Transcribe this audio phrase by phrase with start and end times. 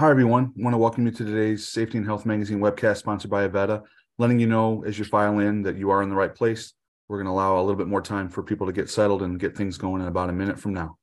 [0.00, 0.54] Hi, everyone.
[0.58, 3.82] I want to welcome you to today's Safety and Health Magazine webcast sponsored by Avetta.
[4.16, 6.72] Letting you know as you file in that you are in the right place.
[7.06, 9.38] We're going to allow a little bit more time for people to get settled and
[9.38, 10.96] get things going in about a minute from now.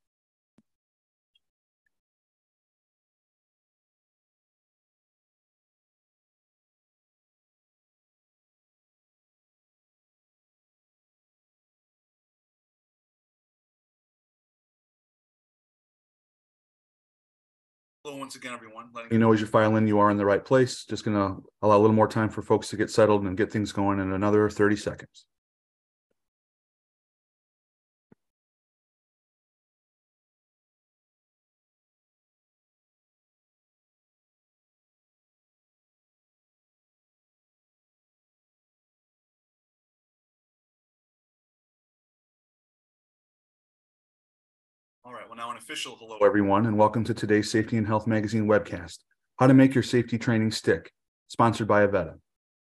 [18.27, 18.90] Once again, everyone.
[18.94, 20.84] Letting you know as you file in, you are in the right place.
[20.84, 23.50] Just going to allow a little more time for folks to get settled and get
[23.50, 25.26] things going in another 30 seconds.
[45.57, 49.00] Official hello, everyone, and welcome to today's Safety and Health Magazine webcast
[49.39, 50.91] How to Make Your Safety Training Stick,
[51.30, 52.19] sponsored by Avetta.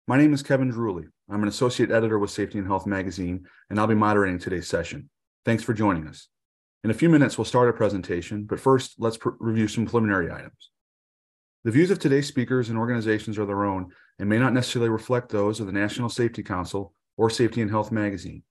[0.09, 1.05] My name is Kevin Druley.
[1.29, 5.11] I'm an associate editor with Safety and Health Magazine, and I'll be moderating today's session.
[5.45, 6.29] Thanks for joining us.
[6.83, 10.33] In a few minutes, we'll start our presentation, but first, let's pr- review some preliminary
[10.33, 10.71] items.
[11.65, 15.29] The views of today's speakers and organizations are their own and may not necessarily reflect
[15.29, 18.43] those of the National Safety Council or Safety and Health Magazine.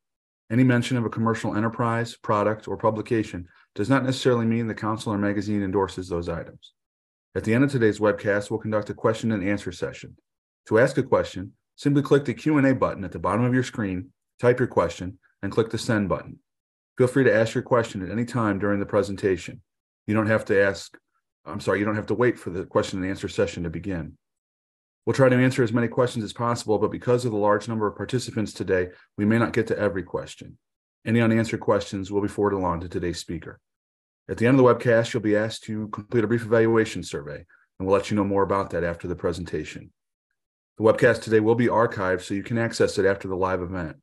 [0.52, 5.14] Any mention of a commercial enterprise, product, or publication does not necessarily mean the council
[5.14, 6.74] or magazine endorses those items.
[7.36, 10.18] At the end of today's webcast, we'll conduct a question and answer session.
[10.68, 14.10] To ask a question, simply click the Q&A button at the bottom of your screen,
[14.40, 16.40] type your question, and click the send button.
[16.98, 19.62] Feel free to ask your question at any time during the presentation.
[20.08, 20.98] You don't have to ask,
[21.46, 24.18] I'm sorry, you don't have to wait for the question and answer session to begin.
[25.06, 27.88] We'll try to answer as many questions as possible, but because of the large number
[27.88, 30.58] of participants today, we may not get to every question.
[31.06, 33.60] Any unanswered questions will be forwarded along to today's speaker.
[34.30, 37.38] At the end of the webcast, you'll be asked to complete a brief evaluation survey,
[37.38, 39.92] and we'll let you know more about that after the presentation.
[40.78, 43.98] The webcast today will be archived so you can access it after the live event.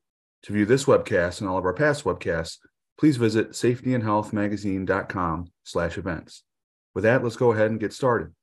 [0.44, 2.58] To view this webcast and all of our past webcasts,
[2.98, 6.42] please visit safetyandhealthmagazine.com slash events.
[6.94, 8.34] With that, let's go ahead and get started.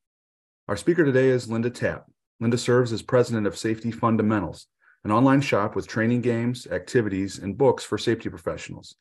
[0.68, 2.06] Our speaker today is Linda Tapp.
[2.44, 4.68] Linda serves as president of Safety Fundamentals,
[5.06, 8.96] an online shop with training games, activities, and books for safety professionals.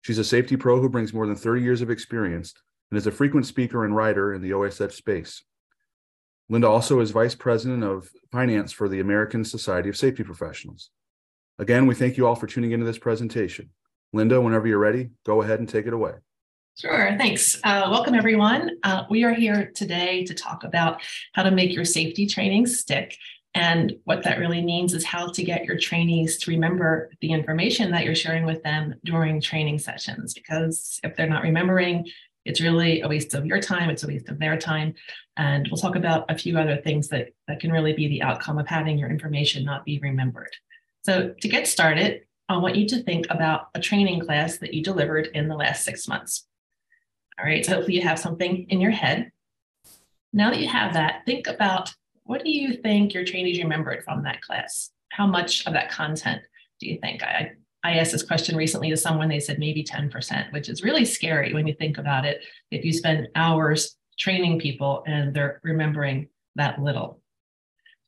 [0.00, 2.54] She's a safety pro who brings more than 30 years of experience
[2.90, 5.44] and is a frequent speaker and writer in the OSF space.
[6.48, 10.88] Linda also is vice president of finance for the American Society of Safety Professionals.
[11.58, 13.68] Again, we thank you all for tuning into this presentation.
[14.14, 16.14] Linda, whenever you're ready, go ahead and take it away.
[16.78, 17.58] Sure, thanks.
[17.64, 18.72] Uh, welcome, everyone.
[18.82, 21.00] Uh, we are here today to talk about
[21.32, 23.16] how to make your safety training stick.
[23.54, 27.90] And what that really means is how to get your trainees to remember the information
[27.92, 30.34] that you're sharing with them during training sessions.
[30.34, 32.06] Because if they're not remembering,
[32.44, 34.92] it's really a waste of your time, it's a waste of their time.
[35.38, 38.58] And we'll talk about a few other things that, that can really be the outcome
[38.58, 40.54] of having your information not be remembered.
[41.06, 44.82] So, to get started, I want you to think about a training class that you
[44.82, 46.46] delivered in the last six months.
[47.38, 49.30] All right, so hopefully you have something in your head.
[50.32, 54.22] Now that you have that, think about what do you think your trainees remembered from
[54.24, 54.90] that class?
[55.10, 56.42] How much of that content
[56.80, 57.22] do you think?
[57.22, 57.52] I,
[57.84, 61.54] I asked this question recently to someone, they said maybe 10%, which is really scary
[61.54, 62.42] when you think about it.
[62.70, 67.20] If you spend hours training people and they're remembering that little.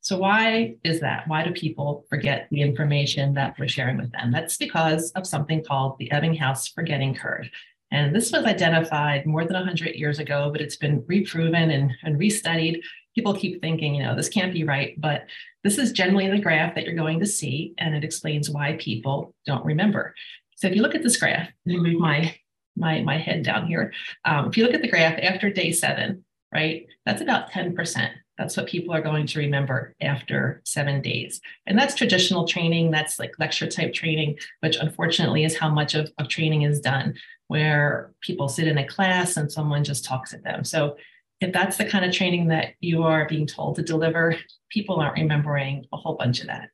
[0.00, 1.28] So, why is that?
[1.28, 4.32] Why do people forget the information that we're sharing with them?
[4.32, 7.48] That's because of something called the Ebbinghaus forgetting curve.
[7.90, 12.18] And this was identified more than 100 years ago, but it's been reproven and, and
[12.18, 12.82] restudied.
[13.14, 15.26] People keep thinking, you know, this can't be right, but
[15.64, 19.34] this is generally the graph that you're going to see, and it explains why people
[19.46, 20.14] don't remember.
[20.56, 22.34] So if you look at this graph, let me move my,
[22.76, 23.92] my, my head down here.
[24.24, 28.10] Um, if you look at the graph after day seven, right, that's about 10%.
[28.36, 31.40] That's what people are going to remember after seven days.
[31.66, 32.92] And that's traditional training.
[32.92, 37.14] That's like lecture type training, which unfortunately is how much of, of training is done
[37.48, 40.64] where people sit in a class and someone just talks at them.
[40.64, 40.96] So
[41.40, 44.36] if that's the kind of training that you are being told to deliver,
[44.70, 46.70] people aren't remembering a whole bunch of that.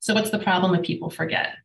[0.00, 1.56] So what's the problem if people forget?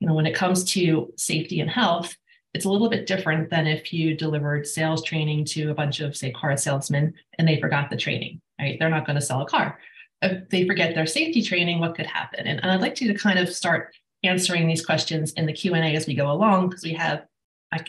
[0.00, 2.16] You know, when it comes to safety and health,
[2.54, 6.16] it's a little bit different than if you delivered sales training to a bunch of,
[6.16, 8.76] say, car salesmen and they forgot the training, right?
[8.78, 9.78] They're not going to sell a car.
[10.22, 12.46] If they forget their safety training, what could happen?
[12.46, 13.94] And, and I'd like you to kind of start
[14.24, 17.24] answering these questions in the Q&A as we go along because we have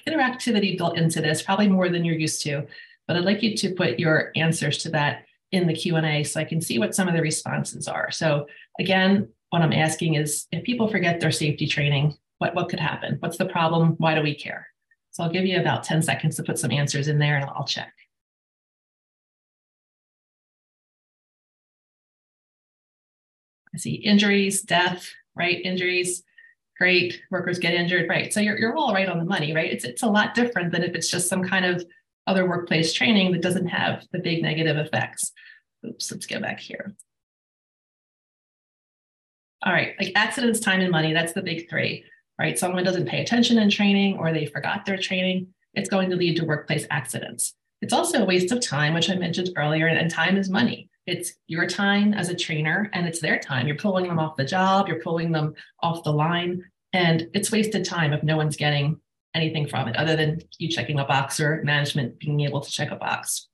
[0.08, 2.66] interactivity built into this, probably more than you're used to.
[3.08, 6.44] But I'd like you to put your answers to that in the Q&A so I
[6.44, 8.12] can see what some of the responses are.
[8.12, 8.48] So
[8.80, 13.18] again, what I'm asking is if people forget their safety training, what, what could happen?
[13.20, 13.96] What's the problem?
[13.98, 14.68] Why do we care?
[15.12, 17.66] So I'll give you about 10 seconds to put some answers in there and I'll
[17.66, 17.94] check.
[23.74, 25.62] I see injuries, death, right?
[25.64, 26.24] Injuries,
[26.78, 27.22] great.
[27.32, 28.32] Workers get injured, right?
[28.32, 29.72] So you're, you're all right on the money, right?
[29.72, 31.84] It's, it's a lot different than if it's just some kind of
[32.28, 35.32] other workplace training that doesn't have the big negative effects.
[35.86, 36.94] Oops, let's go back here.
[39.66, 42.06] All right, like accidents, time, and money, that's the big three,
[42.40, 42.58] right?
[42.58, 46.38] Someone doesn't pay attention in training or they forgot their training, it's going to lead
[46.38, 47.56] to workplace accidents.
[47.82, 50.89] It's also a waste of time, which I mentioned earlier, and time is money.
[51.10, 53.68] It's your time as a trainer and it's their time.
[53.68, 56.64] You're pulling them off the job, you're pulling them off the line,
[56.94, 59.00] and it's wasted time if no one's getting
[59.34, 62.92] anything from it other than you checking a box or management being able to check
[62.92, 63.48] a box.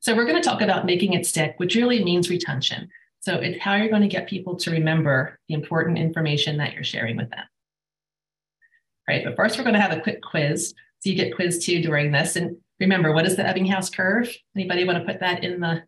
[0.00, 2.88] So we're going to talk about making it stick, which really means retention.
[3.20, 6.84] So it's how you're going to get people to remember the important information that you're
[6.84, 7.44] sharing with them.
[9.08, 10.72] Right, but first we're going to have a quick quiz.
[11.00, 12.36] So you get quiz two during this.
[12.36, 14.32] And remember, what is the Ebbinghaus curve?
[14.54, 15.82] Anybody want to put that in the,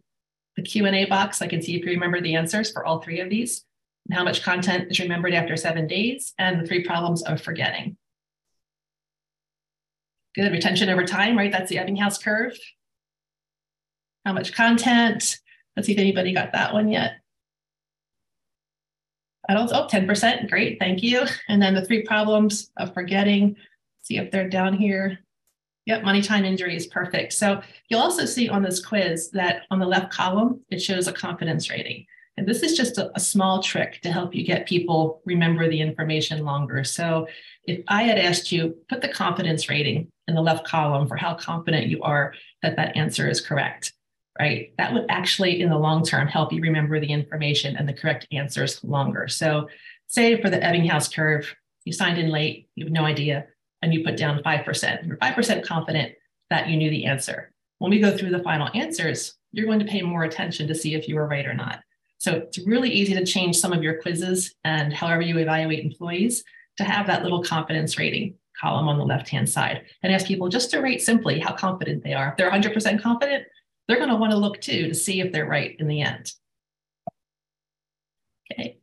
[0.56, 1.42] the Q&A box?
[1.42, 3.64] I can see if you remember the answers for all three of these.
[4.06, 7.96] And how much content is remembered after seven days and the three problems of forgetting.
[10.34, 11.52] Good retention over time, right?
[11.52, 12.56] That's the Ebbinghaus curve.
[14.24, 15.38] How much content?
[15.76, 17.14] Let's see if anybody got that one yet.
[19.48, 21.24] I don't, oh, 10%, great, thank you.
[21.48, 23.56] And then the three problems of forgetting,
[24.02, 25.18] see if they're down here.
[25.90, 27.32] Yep, money, time, injury is perfect.
[27.32, 31.12] So you'll also see on this quiz that on the left column, it shows a
[31.12, 32.06] confidence rating.
[32.36, 35.80] And this is just a, a, small trick to help you get people remember the
[35.80, 36.84] information longer.
[36.84, 37.26] So
[37.64, 41.34] if I had asked you, put the confidence rating in the left column for how
[41.34, 43.92] confident you are that that answer is correct,
[44.38, 44.72] right?
[44.78, 48.28] That would actually, in the long term, help you remember the information and the correct
[48.30, 49.26] answers longer.
[49.26, 49.68] So
[50.06, 51.52] say for the Ebbinghaus curve,
[51.84, 53.46] you signed in late, you have no idea,
[53.82, 55.06] and you put down 5%.
[55.06, 56.12] You're 5% confident
[56.50, 57.52] that you knew the answer.
[57.78, 60.94] When we go through the final answers, you're going to pay more attention to see
[60.94, 61.80] if you were right or not.
[62.18, 66.44] So it's really easy to change some of your quizzes and however you evaluate employees
[66.76, 70.70] to have that little confidence rating column on the left-hand side and ask people just
[70.70, 72.28] to rate simply how confident they are.
[72.28, 73.46] If they're 100% confident,
[73.88, 76.34] they're going to want to look too to see if they're right in the end.
[78.52, 78.78] Okay.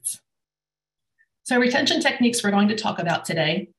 [1.43, 3.69] So retention techniques we're going to talk about today,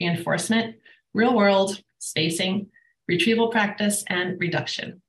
[0.00, 0.76] reinforcement,
[1.14, 2.68] real world, spacing,
[3.06, 5.02] retrieval practice, and reduction.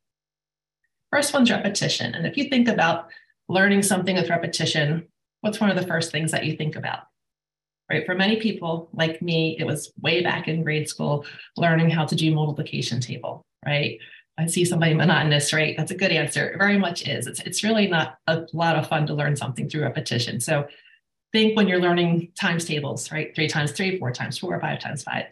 [1.11, 2.13] First one's repetition.
[2.13, 3.09] And if you think about
[3.47, 5.07] learning something with repetition,
[5.41, 6.99] what's one of the first things that you think about?
[7.89, 8.05] Right.
[8.05, 11.25] For many people like me, it was way back in grade school
[11.57, 13.97] learning how to do multiplication table, right?
[14.37, 15.75] I see somebody monotonous, right?
[15.75, 16.49] That's a good answer.
[16.49, 17.25] It very much is.
[17.25, 20.39] It's, it's really not a lot of fun to learn something through repetition.
[20.39, 20.67] So
[21.31, 23.33] think when you're learning times tables, right?
[23.35, 25.25] Three times three, four times four, five times five.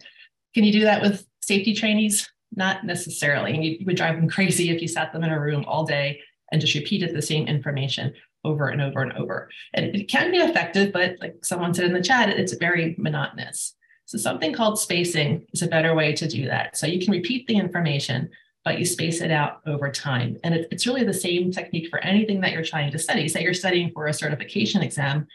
[0.54, 2.30] Can you do that with safety trainees?
[2.54, 3.78] Not necessarily.
[3.78, 6.60] You would drive them crazy if you sat them in a room all day and
[6.60, 8.14] just repeated the same information
[8.44, 9.50] over and over and over.
[9.74, 13.74] And it can be effective, but like someone said in the chat, it's very monotonous.
[14.06, 16.76] So something called spacing is a better way to do that.
[16.76, 18.30] So you can repeat the information,
[18.64, 20.38] but you space it out over time.
[20.44, 23.28] And it, it's really the same technique for anything that you're trying to study.
[23.28, 25.26] Say you're studying for a certification exam,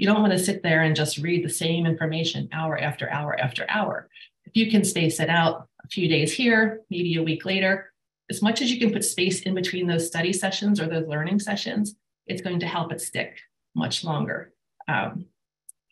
[0.00, 3.38] you don't want to sit there and just read the same information hour after hour
[3.38, 4.08] after hour.
[4.46, 7.92] If you can space it out a few days here, maybe a week later,
[8.30, 11.38] as much as you can put space in between those study sessions or those learning
[11.38, 13.40] sessions, it's going to help it stick
[13.74, 14.54] much longer.
[14.88, 15.26] Um,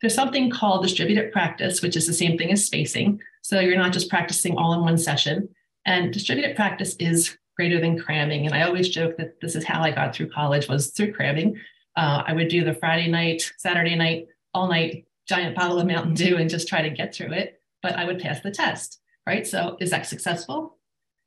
[0.01, 3.21] there's something called distributed practice, which is the same thing as spacing.
[3.43, 5.51] So you're not just practicing all in one session.
[5.85, 8.47] And distributed practice is greater than cramming.
[8.47, 11.61] And I always joke that this is how I got through college was through cramming.
[11.99, 16.15] Uh, I would do the Friday night, Saturday night, all night giant bottle of Mountain
[16.15, 17.61] Dew and just try to get through it.
[17.83, 19.45] But I would pass the test, right?
[19.45, 20.79] So is that successful?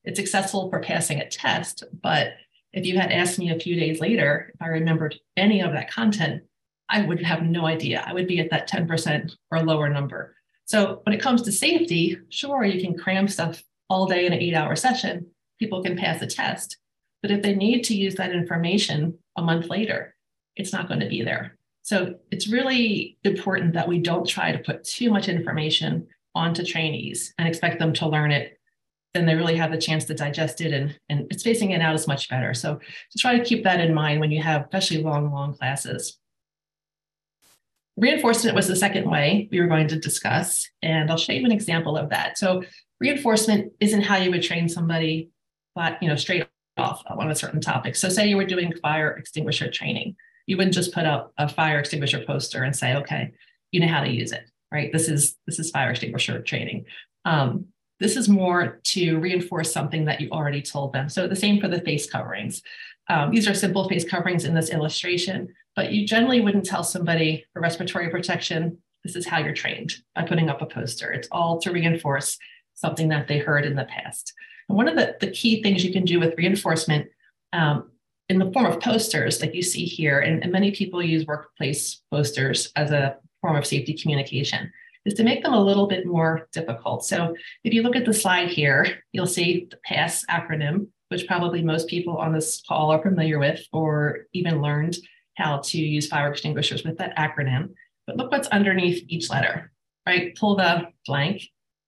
[0.06, 2.36] It's successful for passing a test, but
[2.72, 5.92] if you had asked me a few days later if I remembered any of that
[5.92, 6.44] content,
[6.88, 8.06] I would have no idea.
[8.08, 10.38] I would be at that 10% or lower number.
[10.64, 14.40] So when it comes to safety, sure, you can cram stuff all day in an
[14.40, 15.28] eight hour session.
[15.60, 16.78] People can pass a test.
[17.22, 20.16] But if they need to use that information a month later,
[20.56, 21.58] it's not going to be there.
[21.84, 27.34] So it's really important that we don't try to put too much information onto trainees
[27.38, 28.58] and expect them to learn it
[29.14, 32.08] then they really have the chance to digest it and, and spacing it out is
[32.08, 32.54] much better.
[32.54, 36.18] So to try to keep that in mind when you have especially long, long classes.
[37.98, 41.52] Reinforcement was the second way we were going to discuss, and I'll show you an
[41.52, 42.38] example of that.
[42.38, 42.64] So
[43.00, 45.30] reinforcement isn't how you would train somebody,
[45.76, 47.98] but you know, straight off on a certain topic.
[47.98, 50.16] So say you were doing fire extinguisher training,
[50.48, 53.32] you wouldn't just put up a fire extinguisher poster and say, okay,
[53.72, 54.92] you know how to use it, right?
[54.92, 56.86] This is this is fire extinguisher training.
[57.26, 57.68] Um,
[58.00, 61.08] this is more to reinforce something that you already told them.
[61.08, 62.64] So the same for the face coverings.
[63.10, 67.46] Um, these are simple face coverings in this illustration, but you generally wouldn't tell somebody
[67.54, 71.12] for respiratory protection, this is how you're trained by putting up a poster.
[71.12, 72.38] It's all to reinforce
[72.74, 74.34] something that they heard in the past.
[74.68, 77.10] And one of the, the key things you can do with reinforcement
[77.54, 77.91] um,
[78.32, 82.02] in the form of posters, like you see here, and, and many people use workplace
[82.10, 84.72] posters as a form of safety communication,
[85.04, 87.04] is to make them a little bit more difficult.
[87.04, 87.36] So
[87.66, 91.90] if you look at the slide here, you'll see the PASS acronym, which probably most
[91.90, 94.96] people on this call are familiar with or even learned
[95.36, 97.74] how to use fire extinguishers with that acronym.
[98.08, 99.74] But look what's underneath each letter,
[100.08, 100.34] right?
[100.38, 101.42] Pull the blank,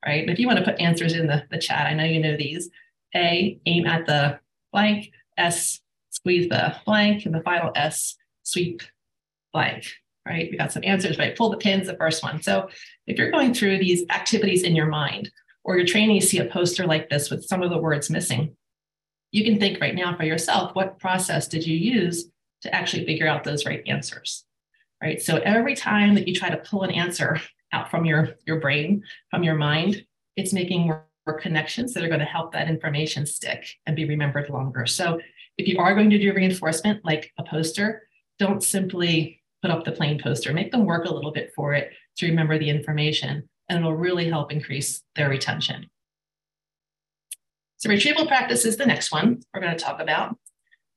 [0.05, 0.27] right?
[0.29, 2.69] If you want to put answers in the, the chat, I know you know these.
[3.15, 4.39] A, aim at the
[4.73, 5.11] blank.
[5.37, 5.79] S,
[6.23, 7.25] squeeze the blank.
[7.25, 8.81] And the final S, sweep
[9.51, 9.85] blank,
[10.25, 10.49] right?
[10.49, 11.35] We got some answers, right?
[11.35, 12.41] Pull the pins, the first one.
[12.41, 12.69] So
[13.07, 15.29] if you're going through these activities in your mind,
[15.65, 18.55] or your trainees see a poster like this with some of the words missing,
[19.31, 22.29] you can think right now for yourself, what process did you use
[22.61, 24.45] to actually figure out those right answers?
[25.01, 25.21] Right.
[25.21, 27.39] So every time that you try to pull an answer
[27.73, 30.05] out from your, your brain, from your mind,
[30.37, 31.05] it's making more,
[31.39, 34.85] connections that are going to help that information stick and be remembered longer.
[34.85, 35.21] So
[35.57, 38.07] if you are going to do reinforcement like a poster,
[38.39, 40.53] don't simply put up the plain poster.
[40.53, 44.29] Make them work a little bit for it to remember the information, and it'll really
[44.29, 45.89] help increase their retention.
[47.77, 50.37] So retrieval practice is the next one we're going to talk about.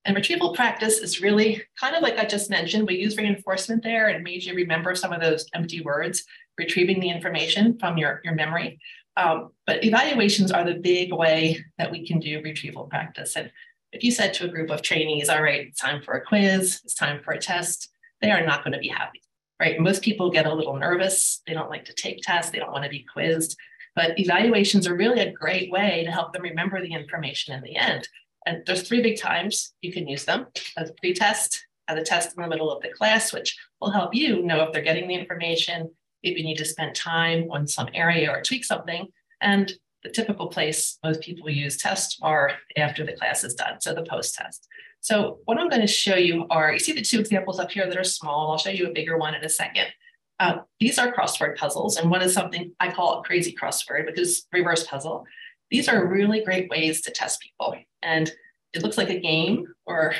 [0.04, 4.06] And retrieval practice is really kind of like I just mentioned, we use reinforcement there
[4.06, 6.24] and made you remember some of those empty words,
[6.56, 8.78] retrieving the information from your, your memory.
[9.16, 13.34] Um, but evaluations are the big way that we can do retrieval practice.
[13.34, 13.50] And
[13.92, 16.80] if you said to a group of trainees, all right, it's time for a quiz,
[16.84, 17.90] it's time for a test,
[18.20, 19.22] they are not going to be happy,
[19.60, 19.78] right?
[19.78, 21.42] Most people get a little nervous.
[21.46, 22.50] They don't like to take tests.
[22.50, 23.56] They don't want to be quizzed.
[23.94, 27.76] But evaluations are really a great way to help them remember the information in the
[27.76, 28.08] end.
[28.44, 32.36] And there's three big times you can use them as a pre-test, as a test
[32.36, 35.14] in the middle of the class, which will help you know if they're getting the
[35.14, 35.90] information,
[36.22, 39.08] if you need to spend time on some area or tweak something.
[39.40, 39.72] And
[40.02, 44.04] the typical place most people use tests are after the class is done, so the
[44.04, 44.68] post-test.
[45.00, 47.86] So what I'm going to show you are, you see the two examples up here
[47.86, 48.50] that are small.
[48.50, 49.86] I'll show you a bigger one in a second.
[50.38, 54.18] Uh, these are crossword puzzles, and one is something I call a crazy crossword, which
[54.18, 55.24] is reverse puzzle.
[55.70, 57.74] These are really great ways to test people.
[58.02, 58.30] And
[58.72, 60.14] it looks like a game or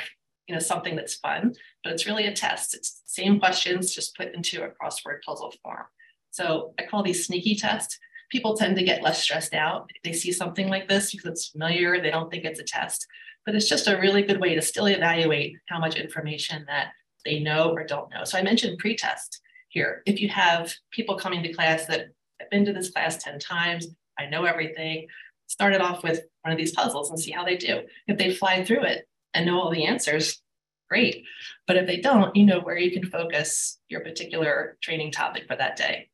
[0.47, 1.53] you know something that's fun,
[1.83, 2.73] but it's really a test.
[2.73, 5.85] It's same questions, just put into a crossword puzzle form.
[6.31, 7.99] So I call these sneaky tests.
[8.29, 12.01] People tend to get less stressed out they see something like this because it's familiar,
[12.01, 13.05] they don't think it's a test.
[13.45, 16.91] But it's just a really good way to still evaluate how much information that
[17.23, 18.23] they know or don't know.
[18.23, 20.01] So I mentioned pre-test here.
[20.05, 22.07] If you have people coming to class that
[22.39, 23.87] have been to this class 10 times,
[24.19, 25.07] I know everything,
[25.47, 27.81] start it off with one of these puzzles and see how they do.
[28.07, 30.41] If they fly through it and know all the answers,
[30.89, 31.23] great.
[31.67, 35.55] But if they don't, you know where you can focus your particular training topic for
[35.55, 36.09] that day.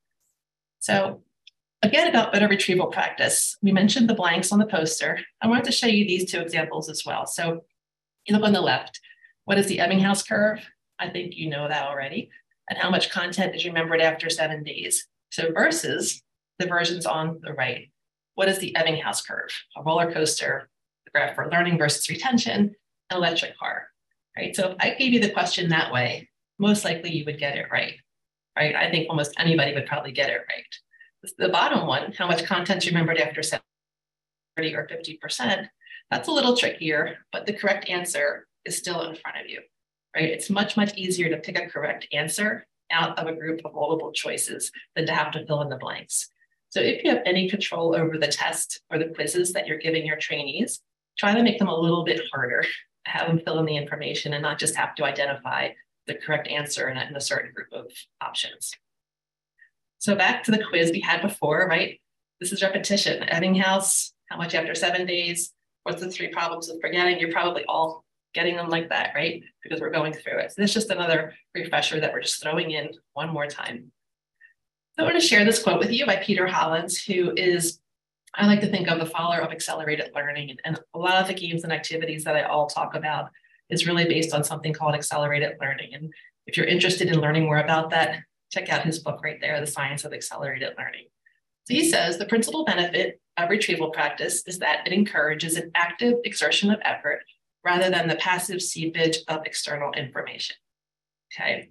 [0.79, 1.24] So
[1.83, 5.19] again, about better retrieval practice, we mentioned the blanks on the poster.
[5.41, 7.27] I wanted to show you these two examples as well.
[7.27, 7.65] So
[8.25, 8.99] you look on the left,
[9.45, 10.65] what is the Ebbinghaus curve?
[10.97, 12.29] I think you know that already
[12.69, 15.05] and how much content is remembered after seven days.
[15.31, 16.23] So versus
[16.59, 17.89] the versions on the right.
[18.35, 19.49] What is the Ebbinghaus curve?
[19.75, 20.69] A roller coaster,
[21.05, 22.75] the graph for learning versus retention,
[23.09, 23.87] an electric car,
[24.37, 24.55] right?
[24.55, 27.67] So if I gave you the question that way, most likely you would get it
[27.71, 27.95] right,
[28.57, 28.75] right?
[28.75, 30.65] I think almost anybody would probably get it right.
[31.38, 35.68] The bottom one, how much content is remembered after 30 or 50%,
[36.12, 39.62] that's a little trickier, but the correct answer is still in front of you
[40.15, 40.30] right?
[40.30, 44.12] It's much, much easier to pick a correct answer out of a group of multiple
[44.12, 46.30] choices than to have to fill in the blanks.
[46.70, 50.06] So if you have any control over the test or the quizzes that you're giving
[50.06, 50.82] your trainees,
[51.18, 52.63] try to make them a little bit harder,
[53.06, 55.70] have them fill in the information and not just have to identify
[56.08, 58.74] the correct answer in a, in a certain group of options.
[60.03, 61.98] So back to the quiz we had before, right?
[62.41, 63.24] This is repetition.
[63.29, 65.53] Ebbinghaus, how much after seven days?
[65.83, 67.22] What's the three problems of forgetting?
[67.22, 69.41] You're probably all getting them like that, right?
[69.63, 70.51] Because we're going through it.
[70.51, 73.93] So it's just another refresher that we're just throwing in one more time.
[74.98, 77.79] So I want to share this quote with you by Peter Hollins, who is,
[78.36, 80.57] I like to think of the father of accelerated learning.
[80.65, 83.29] And a lot of the games and activities that I all talk about
[83.69, 85.93] is really based on something called accelerated learning.
[85.93, 86.13] And
[86.45, 88.19] if you're interested in learning more about that,
[88.53, 91.05] check out his book right there, The Science of Accelerated Learning.
[91.65, 96.15] So he says the principal benefit of retrieval practice is that it encourages an active
[96.24, 97.24] exertion of effort
[97.65, 100.55] rather than the passive seepage of external information.
[101.33, 101.69] Okay.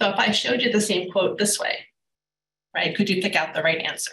[0.00, 1.86] So if I showed you the same quote this way,
[2.74, 4.12] right, could you pick out the right answer?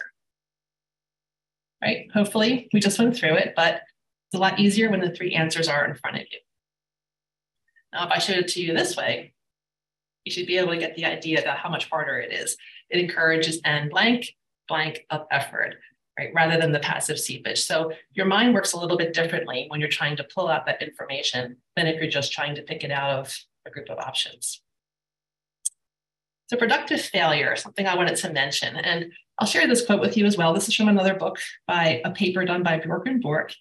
[1.82, 5.34] Right, hopefully we just went through it, but it's a lot easier when the three
[5.34, 6.38] answers are in front of you.
[7.92, 9.34] Now, if I showed it to you this way,
[10.26, 12.56] you should be able to get the idea about how much harder it is.
[12.90, 14.34] It encourages n blank,
[14.68, 15.76] blank of effort,
[16.18, 16.30] right?
[16.34, 17.60] Rather than the passive seepage.
[17.62, 20.82] So your mind works a little bit differently when you're trying to pull out that
[20.82, 24.62] information than if you're just trying to pick it out of a group of options.
[26.48, 30.26] So productive failure, something I wanted to mention, and I'll share this quote with you
[30.26, 30.52] as well.
[30.52, 33.52] This is from another book by a paper done by Bjork and Bjork.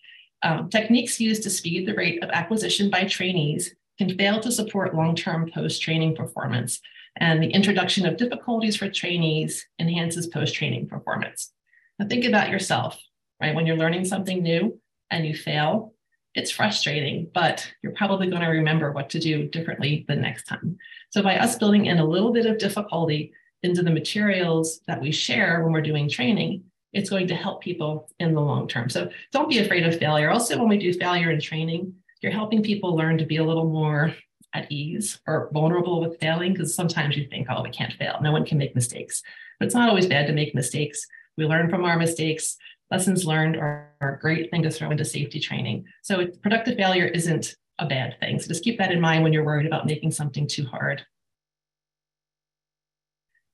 [0.41, 4.95] Um, techniques used to speed the rate of acquisition by trainees can fail to support
[4.95, 6.81] long-term post-training performance.
[7.17, 11.51] And the introduction of difficulties for trainees enhances post-training performance.
[11.97, 12.99] Now think about yourself,
[13.41, 13.55] right?
[13.55, 15.93] When you're learning something new and you fail,
[16.33, 20.77] it's frustrating, but you're probably going to remember what to do differently the next time.
[21.11, 23.31] So by us building in a little bit of difficulty
[23.63, 28.09] into the materials that we share when we're doing training, it's going to help people
[28.19, 28.89] in the long term.
[28.89, 30.29] So don't be afraid of failure.
[30.29, 33.69] Also, when we do failure in training, you're helping people learn to be a little
[33.69, 34.13] more
[34.53, 38.17] at ease or vulnerable with failing because sometimes you think, oh, we can't fail.
[38.21, 39.21] No one can make mistakes.
[39.59, 41.05] But it's not always bad to make mistakes.
[41.37, 42.55] We learn from our mistakes.
[42.89, 45.85] Lessons learned are, are a great thing to throw into safety training.
[46.03, 48.39] So productive failure isn't a bad thing.
[48.39, 51.05] So just keep that in mind when you're worried about making something too hard.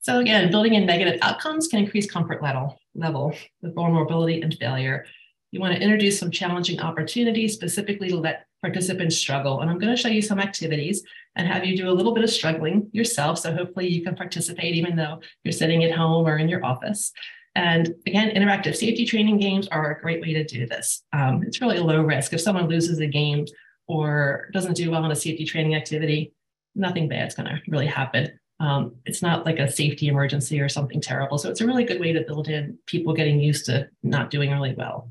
[0.01, 5.05] So again, building in negative outcomes can increase comfort level, level with vulnerability and failure.
[5.51, 9.61] You want to introduce some challenging opportunities, specifically to let participants struggle.
[9.61, 11.03] And I'm going to show you some activities
[11.35, 13.39] and have you do a little bit of struggling yourself.
[13.39, 17.11] So hopefully you can participate even though you're sitting at home or in your office.
[17.55, 21.03] And again, interactive safety training games are a great way to do this.
[21.11, 22.33] Um, it's really low risk.
[22.33, 23.45] If someone loses a game
[23.87, 26.33] or doesn't do well in a safety training activity,
[26.75, 28.39] nothing bad's going to really happen.
[28.61, 31.37] Um, it's not like a safety emergency or something terrible.
[31.39, 34.51] So it's a really good way to build in people getting used to not doing
[34.51, 35.09] really well.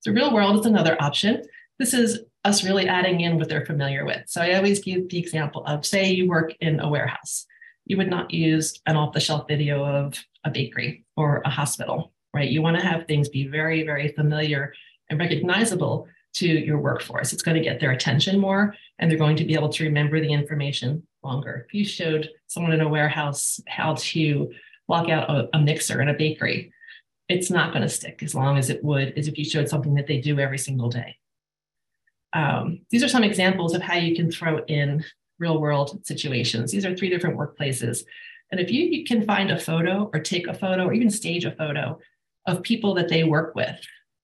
[0.00, 1.44] So real world is another option.
[1.80, 4.24] This is us really adding in what they're familiar with.
[4.26, 7.46] So I always give the example of say you work in a warehouse.
[7.86, 12.12] You would not use an off the shelf video of a bakery or a hospital,
[12.34, 12.50] right?
[12.50, 14.74] You want to have things be very, very familiar
[15.08, 17.32] and recognizable to your workforce.
[17.32, 20.20] It's going to get their attention more and they're going to be able to remember
[20.20, 21.64] the information longer.
[21.66, 24.52] If you showed someone in a warehouse how to
[24.86, 26.74] walk out a, a mixer in a bakery,
[27.30, 29.94] it's not going to stick as long as it would as if you showed something
[29.94, 31.16] that they do every single day.
[32.32, 35.04] Um, these are some examples of how you can throw in
[35.38, 36.70] real world situations.
[36.70, 38.04] These are three different workplaces.
[38.50, 41.44] And if you, you can find a photo or take a photo or even stage
[41.44, 41.98] a photo
[42.46, 43.80] of people that they work with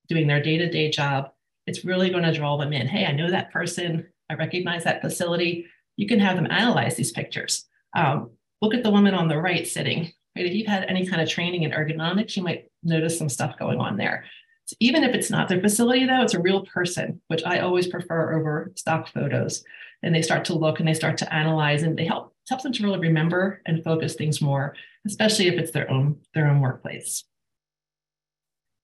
[0.09, 1.31] doing their day to day job,
[1.67, 2.87] it's really going to draw them in.
[2.87, 4.07] Hey, I know that person.
[4.31, 5.67] I recognize that facility.
[5.97, 7.65] You can have them analyze these pictures.
[7.97, 10.13] Um, look at the woman on the right sitting.
[10.37, 10.47] Right?
[10.47, 13.81] If you've had any kind of training in ergonomics, you might notice some stuff going
[13.81, 14.25] on there.
[14.67, 17.87] So even if it's not their facility, though, it's a real person, which I always
[17.87, 19.65] prefer over stock photos.
[20.03, 22.73] And they start to look and they start to analyze, and they help helps them
[22.73, 24.77] to really remember and focus things more,
[25.07, 27.25] especially if it's their own their own workplace.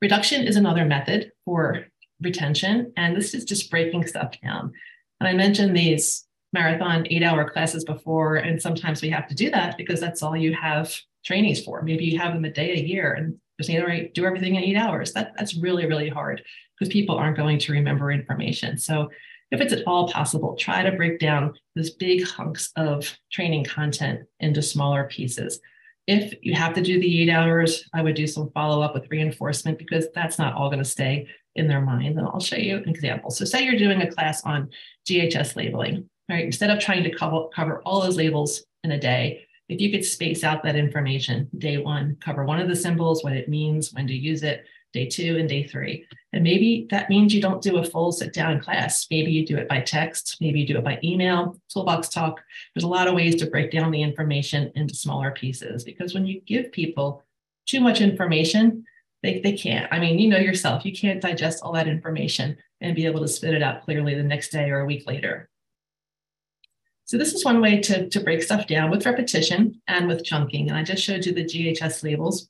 [0.01, 1.87] Reduction is another method for
[2.21, 4.73] retention, and this is just breaking stuff down.
[5.21, 9.51] And I mentioned these marathon eight hour classes before, and sometimes we have to do
[9.51, 11.83] that because that's all you have trainees for.
[11.83, 15.12] Maybe you have them a day a year, and do everything in eight hours.
[15.12, 16.42] That, that's really, really hard
[16.79, 18.79] because people aren't going to remember information.
[18.79, 19.11] So
[19.53, 24.20] if it's at all possible, try to break down those big hunks of training content
[24.40, 25.61] into smaller pieces.
[26.07, 29.11] If you have to do the eight hours, I would do some follow up with
[29.11, 32.18] reinforcement because that's not all going to stay in their mind.
[32.18, 33.31] And I'll show you an example.
[33.31, 34.70] So, say you're doing a class on
[35.09, 36.44] GHS labeling, right?
[36.44, 40.05] Instead of trying to cover, cover all those labels in a day, if you could
[40.05, 44.07] space out that information, day one, cover one of the symbols, what it means, when
[44.07, 46.07] to use it, day two and day three.
[46.35, 49.07] And maybe that means you don't do a full sit down class.
[49.11, 52.43] Maybe you do it by text, maybe you do it by email, toolbox talk.
[52.75, 56.27] There's a lot of ways to break down the information into smaller pieces because when
[56.27, 57.25] you give people
[57.67, 58.85] too much information,
[59.23, 59.91] they, they can't.
[59.91, 63.29] I mean, you know yourself, you can't digest all that information and be able to
[63.29, 65.49] spit it out clearly the next day or a week later.
[67.12, 70.70] So this is one way to, to break stuff down with repetition and with chunking.
[70.70, 72.48] And I just showed you the GHS labels.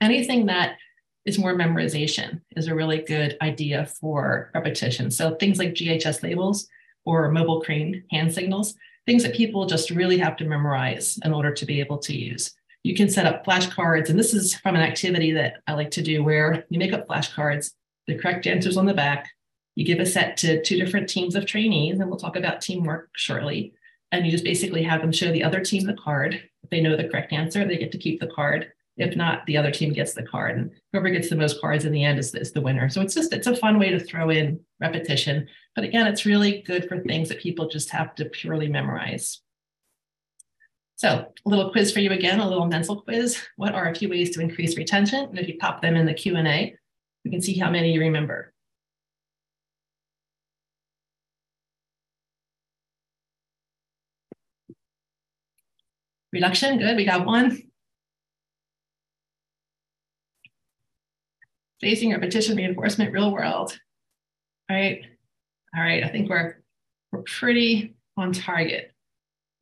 [0.00, 0.76] Anything that
[1.24, 5.10] is more memorization is a really good idea for repetition.
[5.10, 6.68] So things like GHS labels
[7.04, 8.76] or mobile crane hand signals,
[9.06, 12.52] things that people just really have to memorize in order to be able to use.
[12.84, 16.02] You can set up flashcards, and this is from an activity that I like to
[16.02, 17.72] do where you make up flashcards,
[18.06, 19.28] the correct answers on the back,
[19.74, 23.10] you give a set to two different teams of trainees, and we'll talk about teamwork
[23.16, 23.74] shortly.
[24.12, 26.42] And you just basically have them show the other team the card.
[26.62, 28.72] If they know the correct answer, they get to keep the card.
[28.96, 30.58] If not, the other team gets the card.
[30.58, 32.90] And whoever gets the most cards in the end is, is the winner.
[32.90, 35.46] So it's just, it's a fun way to throw in repetition.
[35.74, 39.40] But again, it's really good for things that people just have to purely memorize.
[40.96, 41.08] So
[41.46, 43.40] a little quiz for you again, a little mental quiz.
[43.56, 45.24] What are a few ways to increase retention?
[45.24, 46.76] And if you pop them in the Q&A,
[47.24, 48.49] we can see how many you remember.
[56.32, 57.62] Reduction, good, we got one.
[61.78, 63.76] Spacing, repetition, reinforcement, real world.
[64.68, 65.02] All right,
[65.76, 66.62] all right, I think we're,
[67.10, 68.92] we're pretty on target.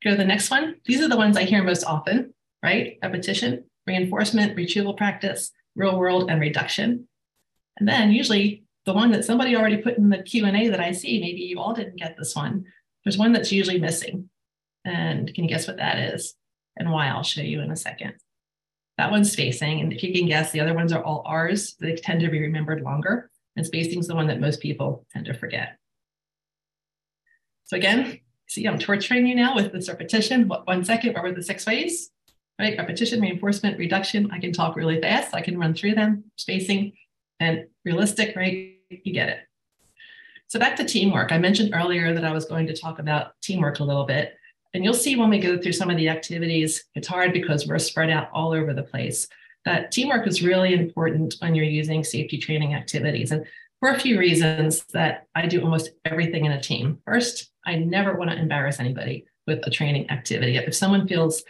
[0.03, 0.75] Go to the next one.
[0.85, 2.97] These are the ones I hear most often, right?
[3.01, 7.07] Repetition, reinforcement, retrieval practice, real world, and reduction.
[7.77, 11.19] And then usually the one that somebody already put in the Q&A that I see,
[11.19, 12.65] maybe you all didn't get this one.
[13.03, 14.29] There's one that's usually missing.
[14.85, 16.35] And can you guess what that is
[16.79, 17.07] and why?
[17.07, 18.13] I'll show you in a second.
[18.97, 19.81] That one's spacing.
[19.81, 21.75] And if you can guess, the other ones are all R's.
[21.79, 23.29] They tend to be remembered longer.
[23.55, 25.77] And spacing is the one that most people tend to forget.
[27.65, 30.47] So again, see, I'm torturing you now with this repetition.
[30.47, 32.09] What, one second, what were the six ways?
[32.59, 34.31] Right, repetition, reinforcement, reduction.
[34.31, 35.33] I can talk really fast.
[35.33, 36.91] I can run through them, spacing,
[37.39, 38.75] and realistic, right?
[38.89, 39.39] You get it.
[40.47, 41.31] So back to teamwork.
[41.31, 44.33] I mentioned earlier that I was going to talk about teamwork a little bit.
[44.73, 47.79] And you'll see when we go through some of the activities, it's hard because we're
[47.79, 49.27] spread out all over the place.
[49.65, 53.31] That teamwork is really important when you're using safety training activities.
[53.31, 53.45] And
[53.79, 56.99] for a few reasons that I do almost everything in a team.
[57.05, 60.57] First, I never want to embarrass anybody with a training activity.
[60.57, 61.43] If someone feels,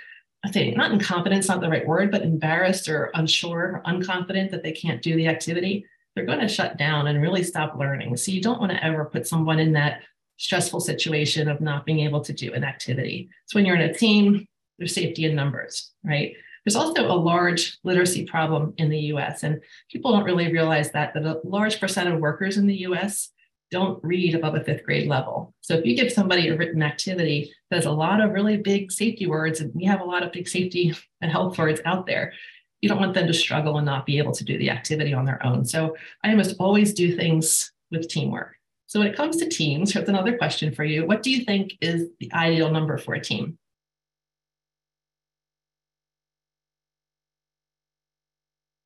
[0.45, 4.63] I think not incompetent, not the right word, but embarrassed or unsure or unconfident that
[4.63, 8.15] they can't do the activity, they're going to shut down and really stop learning.
[8.17, 10.01] So you don't want to ever put someone in that
[10.39, 13.29] stressful situation of not being able to do an activity.
[13.45, 14.47] So when you're in a team,
[14.77, 16.33] there's safety in numbers, right?
[16.65, 21.13] There's also a large literacy problem in the US, and people don't really realize that,
[21.13, 23.29] that a large percent of workers in the US
[23.71, 25.53] don't read above a fifth grade level.
[25.61, 28.91] So if you give somebody a written activity that has a lot of really big
[28.91, 32.33] safety words, and we have a lot of big safety and health words out there,
[32.81, 35.25] you don't want them to struggle and not be able to do the activity on
[35.25, 35.65] their own.
[35.65, 38.58] So I must always do things with teamwork.
[38.89, 41.05] So when it comes to teams, here's another question for you.
[41.05, 43.59] What do you think is the ideal number for a team?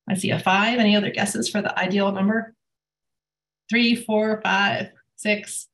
[0.06, 0.78] I see a five.
[0.78, 2.54] Any other guesses for the ideal number?
[3.70, 5.68] Three, four, five, six.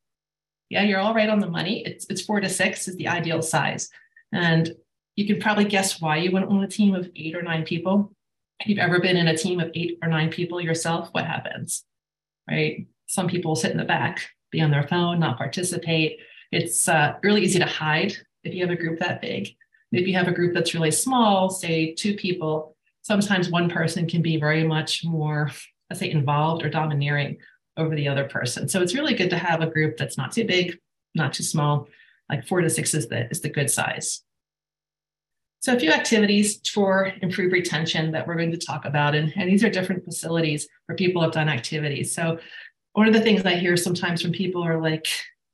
[0.68, 1.82] Yeah, you're all right on the money.
[1.84, 3.88] It's, it's four to six is the ideal size.
[4.32, 4.76] And
[5.16, 8.12] you can probably guess why you wouldn't want a team of eight or nine people.
[8.60, 11.84] If you've ever been in a team of eight or nine people yourself, what happens?
[12.48, 12.86] Right?
[13.10, 16.20] Some people sit in the back, be on their phone, not participate.
[16.52, 19.48] It's uh, really easy to hide if you have a group that big.
[19.90, 24.22] If you have a group that's really small, say two people, sometimes one person can
[24.22, 25.50] be very much more,
[25.90, 27.38] let's say, involved or domineering
[27.76, 28.68] over the other person.
[28.68, 30.78] So it's really good to have a group that's not too big,
[31.16, 31.88] not too small.
[32.28, 34.22] Like four to six is the, is the good size.
[35.58, 39.16] So a few activities for improved retention that we're going to talk about.
[39.16, 42.14] And, and these are different facilities where people have done activities.
[42.14, 42.38] So
[42.92, 45.06] one of the things I hear sometimes from people are like,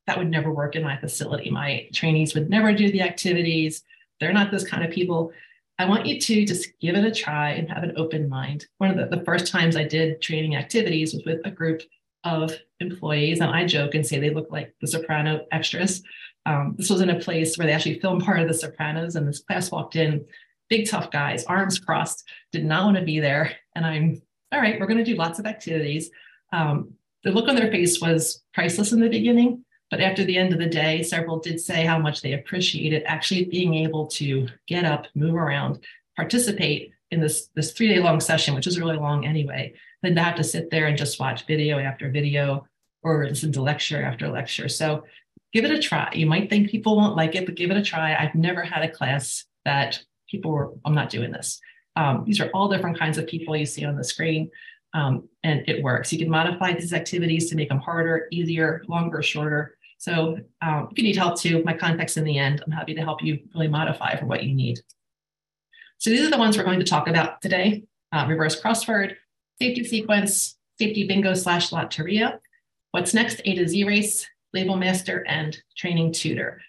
[0.07, 1.51] that would never work in my facility.
[1.51, 3.83] My trainees would never do the activities.
[4.20, 5.33] They're not those kind of people.
[5.79, 8.66] I want you to just give it a try and have an open mind.
[8.79, 11.83] One of the, the first times I did training activities was with a group
[12.25, 16.03] of employees, and I joke and say they look like the soprano extras.
[16.46, 19.27] Um, this was in a place where they actually filmed part of the Sopranos, and
[19.27, 20.25] this class walked in,
[20.68, 23.53] big tough guys, arms crossed, did not want to be there.
[23.75, 24.22] And I'm
[24.53, 24.79] all right.
[24.79, 26.11] We're going to do lots of activities.
[26.53, 26.92] Um,
[27.27, 30.61] the look on their face was priceless in the beginning, but after the end of
[30.61, 35.09] the day, several did say how much they appreciated actually being able to get up,
[35.17, 35.85] move around,
[36.15, 40.23] participate in this, this three day long session, which is really long anyway, than to
[40.23, 42.65] have to sit there and just watch video after video
[43.03, 44.69] or listen to lecture after lecture.
[44.69, 45.03] So
[45.53, 46.12] give it a try.
[46.15, 48.15] You might think people won't like it, but give it a try.
[48.15, 51.61] I've never had a class that people were, I'm not doing this.
[51.97, 54.49] Um, these are all different kinds of people you see on the screen.
[54.94, 56.12] Um, and it works.
[56.12, 59.77] You can modify these activities to make them harder, easier, longer, shorter.
[59.99, 62.62] So um, if you need help too, my contact's in the end.
[62.64, 64.81] I'm happy to help you really modify for what you need.
[65.99, 67.85] So these are the ones we're going to talk about today.
[68.12, 69.16] Uh, reverse crossword,
[69.61, 72.38] safety sequence, safety bingo slash lotería.
[72.92, 76.61] What's next, A to Z race, label master, and training tutor.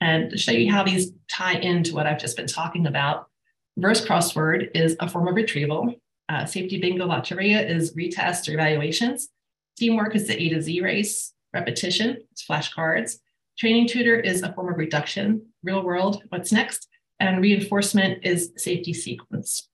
[0.00, 3.28] And to show you how these tie into what I've just been talking about,
[3.76, 5.94] reverse crossword is a form of retrieval.
[6.28, 9.28] Uh, safety bingo lotería is retest or evaluations.
[9.76, 11.32] Teamwork is the A to Z race.
[11.52, 13.18] Repetition is flashcards.
[13.58, 15.46] Training tutor is a form of reduction.
[15.62, 16.88] Real world, what's next?
[17.20, 19.68] And reinforcement is safety sequence.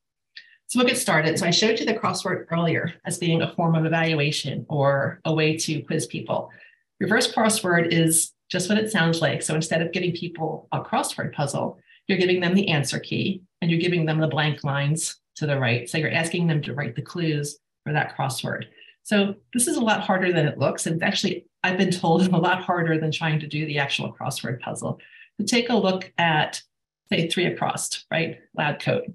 [0.67, 1.39] So we'll get started.
[1.39, 5.35] So I showed you the crossword earlier as being a form of evaluation or a
[5.35, 6.51] way to quiz people.
[7.01, 9.43] Reverse crossword is just what it sounds like.
[9.43, 13.71] So instead of giving people a crossword puzzle, you're giving them the answer key and
[13.71, 15.89] you're giving them the blank lines to the right.
[15.89, 18.67] So you're asking them to write the clues for that crossword.
[19.03, 20.87] So this is a lot harder than it looks.
[20.87, 24.61] And actually, I've been told a lot harder than trying to do the actual crossword
[24.61, 25.01] puzzle.
[25.39, 26.63] To take a look at,
[27.11, 28.39] say, three across, right?
[28.55, 29.07] Lab coat.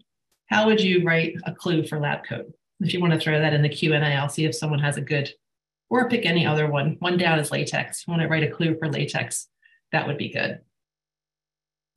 [0.47, 2.51] How would you write a clue for lab coat?
[2.81, 5.01] If you want to throw that in the Q&A, I'll see if someone has a
[5.01, 5.31] good,
[5.89, 6.97] or pick any other one.
[6.99, 8.01] One down is latex.
[8.01, 9.47] If you want to write a clue for latex,
[9.91, 10.59] that would be good.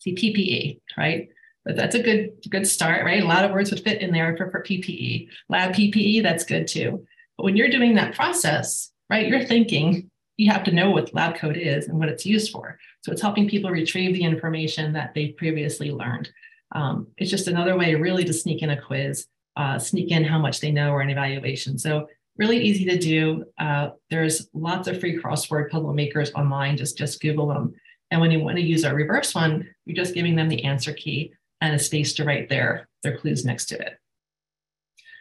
[0.00, 1.28] See, PPE, right?
[1.68, 3.22] But that's a good, good start, right?
[3.22, 5.28] A lot of words would fit in there for, for PPE.
[5.50, 7.06] Lab PPE, that's good too.
[7.36, 11.36] But when you're doing that process, right, you're thinking you have to know what lab
[11.36, 12.78] coat is and what it's used for.
[13.02, 16.30] So it's helping people retrieve the information that they previously learned.
[16.74, 19.26] Um, it's just another way really to sneak in a quiz,
[19.56, 21.78] uh, sneak in how much they know or an evaluation.
[21.78, 23.44] So really easy to do.
[23.58, 26.78] Uh, there's lots of free crossword puzzle makers online.
[26.78, 27.74] Just just Google them.
[28.10, 30.94] And when you want to use a reverse one, you're just giving them the answer
[30.94, 33.98] key and a space to write their, their clues next to it.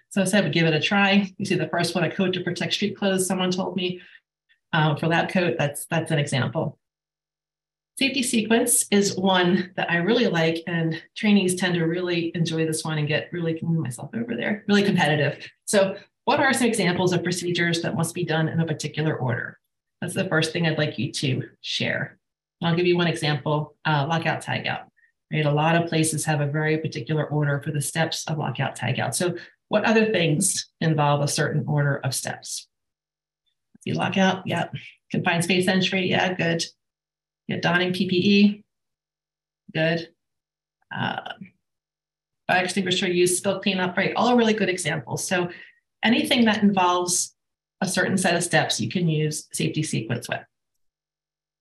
[0.10, 1.34] So I said, we give it a try.
[1.38, 4.02] You see the first one, a coat to protect street clothes, someone told me.
[4.74, 6.78] Um, for lab coat, that's, that's an example.
[8.00, 12.84] Safety sequence is one that I really like, and trainees tend to really enjoy this
[12.84, 15.50] one and get really, myself over there, really competitive.
[15.66, 19.58] So what are some examples of procedures that must be done in a particular order?
[20.02, 22.18] That's the first thing I'd like you to share.
[22.62, 24.87] I'll give you one example, uh, lockout, tagout.
[25.32, 25.46] Right?
[25.46, 29.14] A lot of places have a very particular order for the steps of lockout, tagout.
[29.14, 29.36] So
[29.70, 32.68] what other things involve a certain order of steps?
[33.84, 34.70] See lockout, yeah.
[35.12, 36.64] Confined space entry, yeah, good.
[37.48, 38.64] Yeah, donning PPE,
[39.74, 40.10] good.
[40.94, 41.34] Uh,
[42.48, 44.14] fire extinguisher use, spill cleanup, right?
[44.16, 45.28] All really good examples.
[45.28, 45.50] So
[46.04, 47.36] anything that involves
[47.82, 50.42] a certain set of steps, you can use safety sequence with.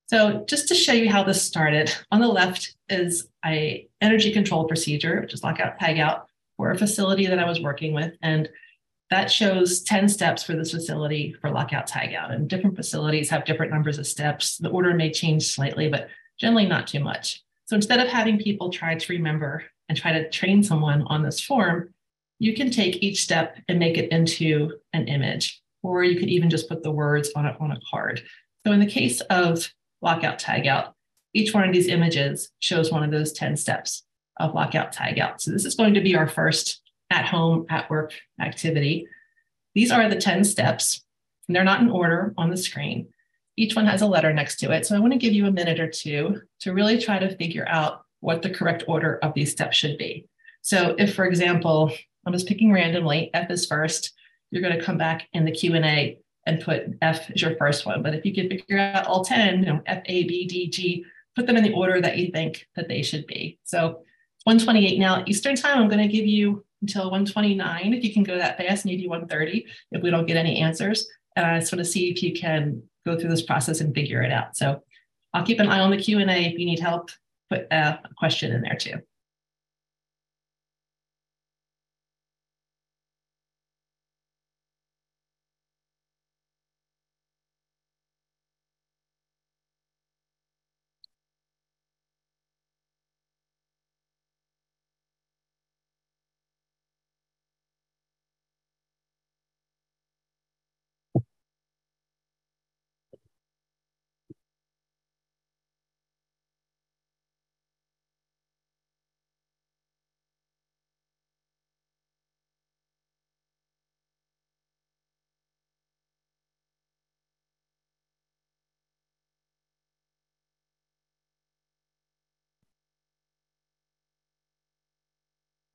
[0.09, 4.65] So just to show you how this started, on the left is a energy control
[4.65, 8.15] procedure, which is lockout, tag out for a facility that I was working with.
[8.23, 8.49] And
[9.11, 12.31] that shows 10 steps for this facility for lockout, tag out.
[12.31, 14.59] And different facilities have different numbers of steps.
[14.59, 17.43] The order may change slightly, but generally not too much.
[17.67, 21.41] So instead of having people try to remember and try to train someone on this
[21.41, 21.93] form,
[22.39, 26.51] you can take each step and make it into an image, or you could even
[26.51, 28.23] just put the words on a, on a card.
[28.65, 29.73] So in the case of
[30.07, 30.95] lockout, tag out.
[31.35, 34.05] Each one of these images shows one of those 10 steps
[34.39, 35.43] of lockout, tag out.
[35.43, 39.07] So this is going to be our first at home, at work activity.
[39.75, 41.05] These are the 10 steps.
[41.47, 43.09] And they're not in order on the screen.
[43.57, 44.87] Each one has a letter next to it.
[44.87, 47.67] So I want to give you a minute or two to really try to figure
[47.69, 50.27] out what the correct order of these steps should be.
[50.63, 51.93] So if, for example,
[52.25, 54.13] I'm just picking randomly, F is first,
[54.51, 58.03] you're going to come back in the Q&A and put F as your first one.
[58.03, 61.05] But if you can figure out all 10, you know, F, A, B, D, G,
[61.35, 63.59] put them in the order that you think that they should be.
[63.65, 64.03] So
[64.45, 67.93] 128 now Eastern time, I'm going to give you until 129.
[67.93, 71.07] If you can go that fast, maybe 130 if we don't get any answers.
[71.35, 74.23] And I just want to see if you can go through this process and figure
[74.23, 74.57] it out.
[74.57, 74.83] So
[75.35, 76.25] I'll keep an eye on the Q&A.
[76.25, 77.11] If you need help,
[77.51, 79.01] put a question in there too.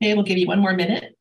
[0.01, 1.15] Okay, we'll give you one more minute.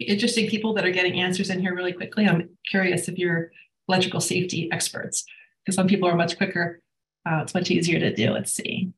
[0.00, 2.26] interesting people that are getting answers in here really quickly.
[2.26, 3.50] I'm curious if you're
[3.86, 5.26] electrical safety experts
[5.64, 6.80] because some people are much quicker.
[7.28, 8.30] Uh, it's much easier to do.
[8.30, 8.90] Let's see.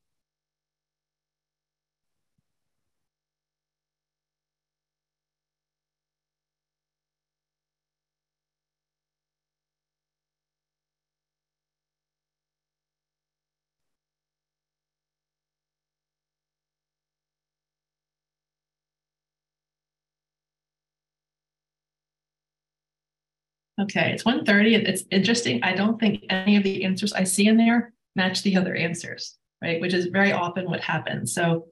[23.82, 24.88] Okay, it's 1.30.
[24.88, 25.62] It's interesting.
[25.62, 29.36] I don't think any of the answers I see in there match the other answers,
[29.62, 29.80] right?
[29.80, 31.34] Which is very often what happens.
[31.34, 31.66] So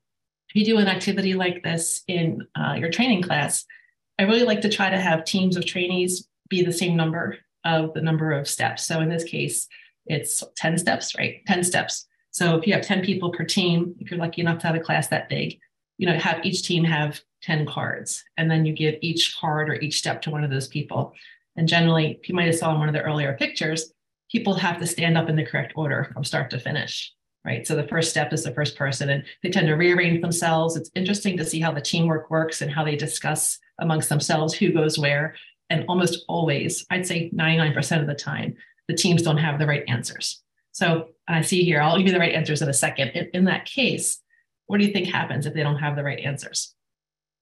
[0.48, 3.64] if you do an activity like this in uh, your training class,
[4.18, 7.94] I really like to try to have teams of trainees be the same number of
[7.94, 8.84] the number of steps.
[8.84, 9.68] So in this case,
[10.06, 11.40] it's 10 steps, right?
[11.46, 12.06] 10 steps.
[12.32, 14.80] So if you have 10 people per team, if you're lucky enough to have a
[14.80, 15.60] class that big,
[15.98, 18.24] you know, have each team have 10 cards.
[18.36, 21.12] And then you give each card or each step to one of those people.
[21.56, 23.92] And generally, you might have saw in one of the earlier pictures,
[24.30, 27.12] people have to stand up in the correct order from start to finish,
[27.44, 27.66] right?
[27.66, 30.76] So the first step is the first person, and they tend to rearrange themselves.
[30.76, 34.72] It's interesting to see how the teamwork works and how they discuss amongst themselves who
[34.72, 35.34] goes where.
[35.68, 38.54] And almost always, I'd say 99% of the time,
[38.88, 40.42] the teams don't have the right answers.
[40.72, 43.10] So I see here, I'll give you the right answers in a second.
[43.10, 44.20] In, in that case,
[44.66, 46.74] what do you think happens if they don't have the right answers?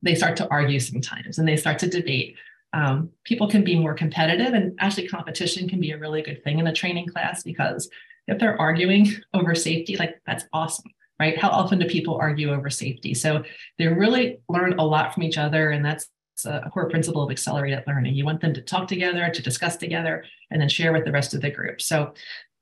[0.03, 2.37] They start to argue sometimes and they start to debate
[2.73, 6.59] um, people can be more competitive and actually competition can be a really good thing
[6.59, 7.89] in a training class because
[8.27, 11.39] if they're arguing over safety like that's awesome right?
[11.39, 13.15] How often do people argue over safety?
[13.15, 13.43] So
[13.79, 16.09] they really learn a lot from each other and that's
[16.47, 18.15] a core principle of accelerated learning.
[18.15, 21.35] You want them to talk together to discuss together and then share with the rest
[21.35, 21.81] of the group.
[21.81, 22.15] So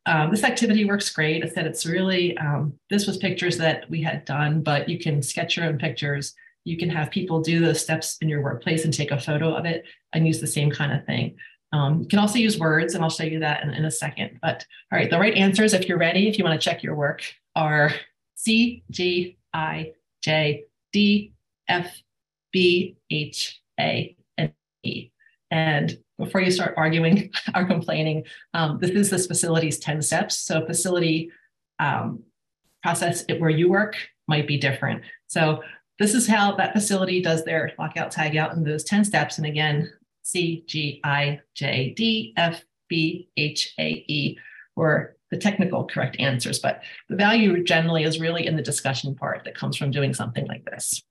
[0.07, 1.45] um, this activity works great.
[1.45, 5.21] I said it's really, um, this was pictures that we had done, but you can
[5.21, 6.35] sketch your own pictures
[6.67, 9.65] you can have people do those steps in your workplace and take a photo of
[9.65, 11.37] it and use the same kind of thing.
[11.73, 14.41] Um, you can also use words, and I'll show you that in, in, a second.
[14.43, 16.97] But all right, the right answers, if you're ready, if you want to check your
[16.97, 17.23] work,
[17.55, 17.93] are
[18.35, 21.33] C, G, I, J, D,
[21.69, 22.03] F,
[22.53, 24.53] B, H, A, and
[24.83, 25.11] E.
[25.53, 28.25] And before you start arguing or complaining,
[28.55, 30.37] um, this is this facility's 10 steps.
[30.39, 31.31] So facility
[31.79, 32.25] um,
[32.83, 35.03] process where you work might be different.
[35.29, 35.63] So
[35.99, 39.39] this is how that facility does their lockout, tagout in those 10 steps.
[39.39, 39.91] And again,
[40.23, 44.39] C, G, I, J, D, F, B, H, A, E
[44.75, 46.59] were the technical correct answers.
[46.59, 50.47] But the value generally is really in the discussion part that comes from doing something
[50.47, 51.03] like this.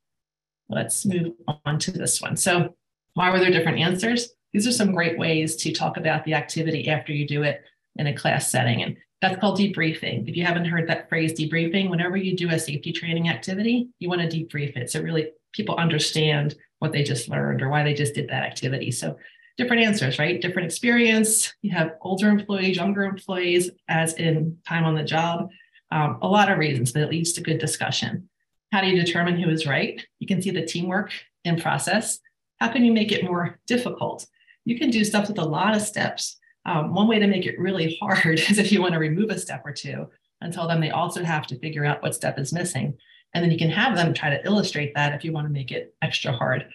[0.69, 1.33] Let's move
[1.65, 2.37] on to this one.
[2.37, 2.75] So
[3.13, 4.29] why were there different answers?
[4.53, 7.63] These are some great ways to talk about the activity after you do it
[7.95, 8.81] in a class setting.
[8.81, 10.27] And that's called debriefing.
[10.27, 14.09] If you haven't heard that phrase debriefing, whenever you do a safety training activity, you
[14.09, 14.89] want to debrief it.
[14.89, 18.91] So really people understand what they just learned or why they just did that activity.
[18.91, 19.17] So
[19.57, 20.41] different answers, right?
[20.41, 21.53] Different experience.
[21.61, 25.49] You have older employees, younger employees, as in time on the job.
[25.91, 28.29] Um, a lot of reasons, but it leads to good discussion.
[28.71, 30.05] How do you determine who is right?
[30.19, 31.11] You can see the teamwork
[31.45, 32.19] in process.
[32.59, 34.25] How can you make it more difficult?
[34.65, 37.59] You can do stuff with a lot of steps um, one way to make it
[37.59, 40.07] really hard is if you want to remove a step or two
[40.41, 42.97] and tell them they also have to figure out what step is missing.
[43.33, 45.71] And then you can have them try to illustrate that if you want to make
[45.71, 46.67] it extra hard.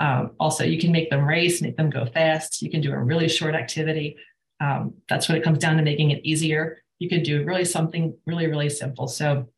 [0.00, 2.62] Um, also, you can make them race, make them go fast.
[2.62, 4.16] You can do a really short activity.
[4.60, 6.82] Um, that's when it comes down to making it easier.
[6.98, 9.06] You can do really something really, really simple.
[9.08, 9.48] So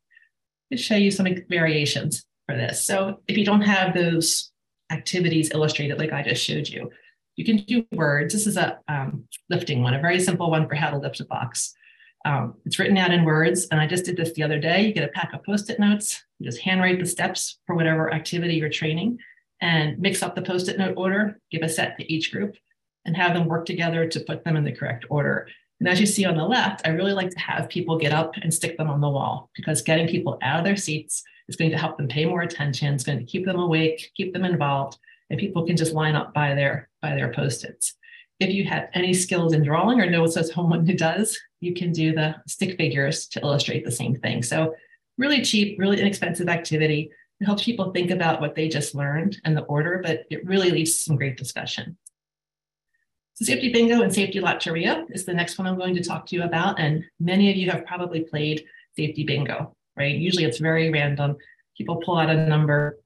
[0.71, 2.85] I'll show you some variations for this.
[2.85, 4.51] So if you don't have those
[4.91, 6.91] activities illustrated like I just showed you,
[7.41, 8.35] you can do words.
[8.35, 11.25] This is a um, lifting one, a very simple one for how to lift a
[11.25, 11.73] box.
[12.23, 14.85] Um, it's written out in words, and I just did this the other day.
[14.85, 16.23] You get a pack of post-it notes.
[16.37, 19.17] You just handwrite the steps for whatever activity you're training,
[19.59, 21.39] and mix up the post-it note order.
[21.49, 22.57] Give a set to each group,
[23.05, 25.47] and have them work together to put them in the correct order.
[25.79, 28.35] And as you see on the left, I really like to have people get up
[28.39, 31.71] and stick them on the wall because getting people out of their seats is going
[31.71, 32.93] to help them pay more attention.
[32.93, 34.99] It's going to keep them awake, keep them involved,
[35.31, 37.95] and people can just line up by their by their post-its.
[38.39, 42.11] If you have any skills in drawing or know someone who does, you can do
[42.11, 44.41] the stick figures to illustrate the same thing.
[44.41, 44.73] So
[45.17, 47.11] really cheap, really inexpensive activity.
[47.39, 50.71] It helps people think about what they just learned and the order, but it really
[50.71, 51.97] leads to some great discussion.
[53.33, 56.35] So safety bingo and safety lotería is the next one I'm going to talk to
[56.35, 56.79] you about.
[56.79, 58.63] And many of you have probably played
[58.95, 60.15] safety bingo, right?
[60.15, 61.37] Usually it's very random.
[61.77, 62.99] People pull out a number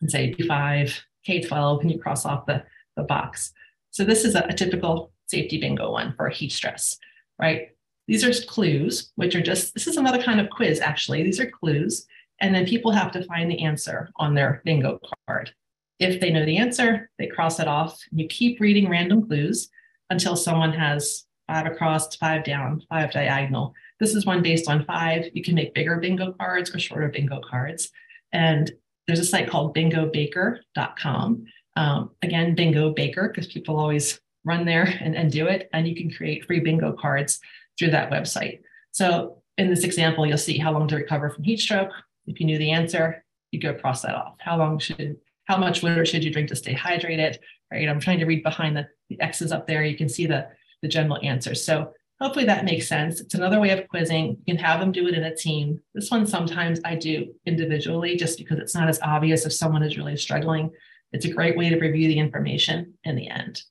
[0.00, 2.64] and say P5, K12, and you cross off the,
[2.98, 3.52] the box.
[3.90, 6.98] So this is a, a typical safety bingo one for heat stress,
[7.40, 7.68] right?
[8.06, 11.22] These are clues, which are just, this is another kind of quiz, actually.
[11.22, 12.06] These are clues.
[12.40, 15.52] And then people have to find the answer on their bingo card.
[15.98, 17.98] If they know the answer, they cross it off.
[18.12, 19.68] You keep reading random clues
[20.10, 23.74] until someone has five across, five down, five diagonal.
[24.00, 25.26] This is one based on five.
[25.34, 27.90] You can make bigger bingo cards or shorter bingo cards.
[28.32, 28.70] And
[29.06, 31.44] there's a site called bingobaker.com.
[31.78, 35.68] Um, again, bingo baker, because people always run there and, and do it.
[35.72, 37.38] And you can create free bingo cards
[37.78, 38.60] through that website.
[38.90, 41.92] So in this example, you'll see how long to recover from heat stroke.
[42.26, 44.34] If you knew the answer, you go cross that off.
[44.40, 47.36] How long should, how much water should you drink to stay hydrated?
[47.70, 47.88] Right.
[47.88, 49.84] I'm trying to read behind the, the X's up there.
[49.84, 50.48] You can see the,
[50.82, 51.64] the general answers.
[51.64, 53.20] So hopefully that makes sense.
[53.20, 54.38] It's another way of quizzing.
[54.46, 55.80] You can have them do it in a team.
[55.94, 59.96] This one sometimes I do individually just because it's not as obvious if someone is
[59.96, 60.72] really struggling.
[61.12, 63.62] It's a great way to review the information in the end.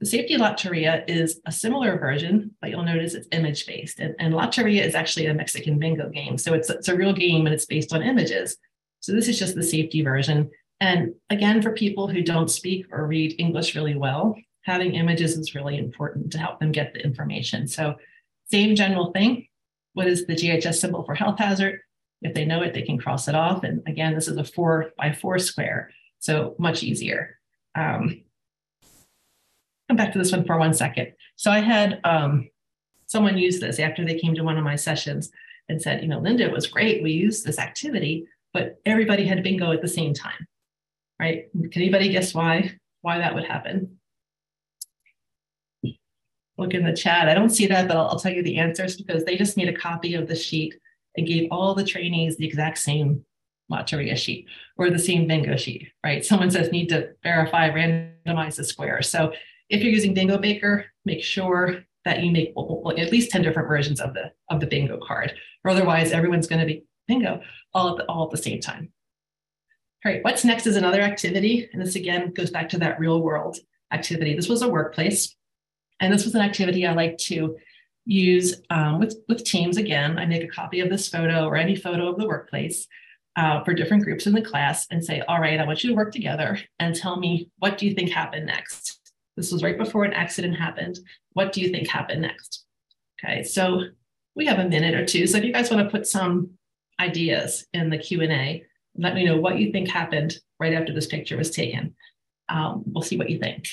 [0.00, 4.00] The safety Lotería is a similar version, but you'll notice it's image based.
[4.00, 6.36] And, and Lotería is actually a Mexican bingo game.
[6.36, 8.56] So it's, it's a real game and it's based on images.
[9.00, 10.50] So this is just the safety version.
[10.80, 15.54] And again, for people who don't speak or read English really well, having images is
[15.54, 17.68] really important to help them get the information.
[17.68, 17.96] So
[18.50, 19.46] same general thing.
[19.92, 21.80] What is the GHS symbol for health hazard?
[22.22, 23.62] If they know it, they can cross it off.
[23.62, 25.90] And again, this is a four by four square,
[26.24, 27.38] so much easier.
[27.74, 28.22] Um,
[29.88, 31.12] come back to this one for one second.
[31.36, 32.48] So I had um,
[33.06, 35.30] someone use this after they came to one of my sessions
[35.68, 37.02] and said, you know, Linda, it was great.
[37.02, 40.46] We used this activity, but everybody had bingo at the same time,
[41.20, 41.50] right?
[41.52, 43.98] Can anybody guess why why that would happen?
[46.56, 47.28] Look in the chat.
[47.28, 49.68] I don't see that, but I'll, I'll tell you the answers because they just made
[49.68, 50.74] a copy of the sheet
[51.18, 53.26] and gave all the trainees the exact same
[53.74, 54.46] Lotería sheet
[54.76, 56.24] or the same bingo sheet, right?
[56.24, 59.02] Someone says need to verify, randomize the square.
[59.02, 59.32] So
[59.68, 62.52] if you're using Bingo Baker, make sure that you make
[62.98, 66.60] at least 10 different versions of the of the bingo card, or otherwise everyone's going
[66.60, 67.40] to be bingo
[67.72, 68.92] all at the, all at the same time.
[70.04, 71.68] All right, what's next is another activity.
[71.72, 73.56] And this again goes back to that real world
[73.90, 74.34] activity.
[74.34, 75.34] This was a workplace.
[76.00, 77.56] And this was an activity I like to
[78.04, 79.78] use um, with, with teams.
[79.78, 82.86] Again, I make a copy of this photo or any photo of the workplace
[83.36, 85.96] uh, for different groups in the class and say, all right, I want you to
[85.96, 89.00] work together and tell me what do you think happened next?
[89.36, 90.98] This was right before an accident happened.
[91.32, 92.64] What do you think happened next?
[93.22, 93.82] Okay, so
[94.36, 95.26] we have a minute or two.
[95.26, 96.50] So if you guys want to put some
[97.00, 98.64] ideas in the Q&A,
[98.96, 101.94] let me know what you think happened right after this picture was taken.
[102.48, 103.66] Um, we'll see what you think.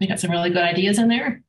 [0.00, 1.42] We got some really good ideas in there.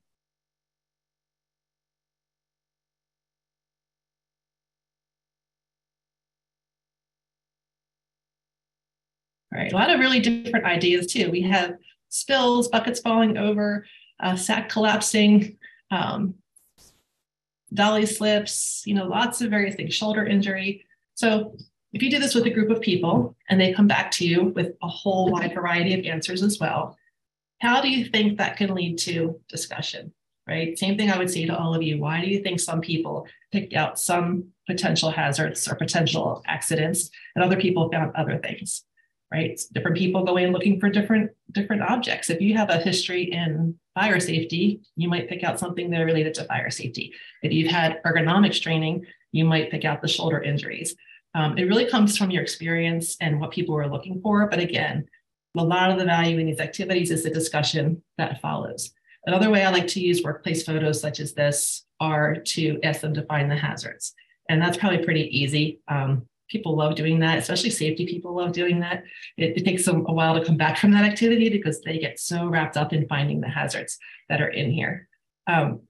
[9.52, 9.72] right?
[9.72, 11.30] A lot of really different ideas too.
[11.32, 11.76] We have
[12.10, 13.86] spills, buckets falling over,
[14.20, 15.58] uh, sack collapsing,
[15.92, 16.36] um,
[17.74, 20.86] dolly slips, you know, lots of various things, shoulder injury.
[21.16, 21.56] So
[21.94, 24.46] if you do this with a group of people and they come back to you
[24.56, 26.98] with a whole wide variety of answers as well,
[27.60, 30.14] how do you think that can lead to discussion?
[30.48, 30.78] Right?
[30.78, 32.00] Same thing I would say to all of you.
[32.00, 37.44] Why do you think some people picked out some potential hazards or potential accidents and
[37.44, 38.84] other people found other things?
[39.32, 39.60] right?
[39.74, 42.30] Different people go in looking for different different objects.
[42.30, 46.34] If you have a history in fire safety, you might pick out something that related
[46.36, 47.14] to fire safety.
[47.44, 50.96] If you've had ergonomics training, you might pick out the shoulder injuries.
[51.36, 54.48] Um, it really comes from your experience and what people are looking for.
[54.48, 55.06] But again,
[55.58, 58.92] a lot of the value in these activities is the discussion that follows.
[59.26, 63.14] Another way I like to use workplace photos such as this are to ask them
[63.16, 64.14] to find the hazards.
[64.48, 65.80] And that's probably pretty easy.
[65.88, 69.04] Um, people love doing that, especially safety people love doing that.
[69.38, 72.48] It, it takes a while to come back from that activity because they get so
[72.48, 73.98] wrapped up in finding the hazards
[74.30, 75.08] that are in here.
[75.48, 75.82] Um,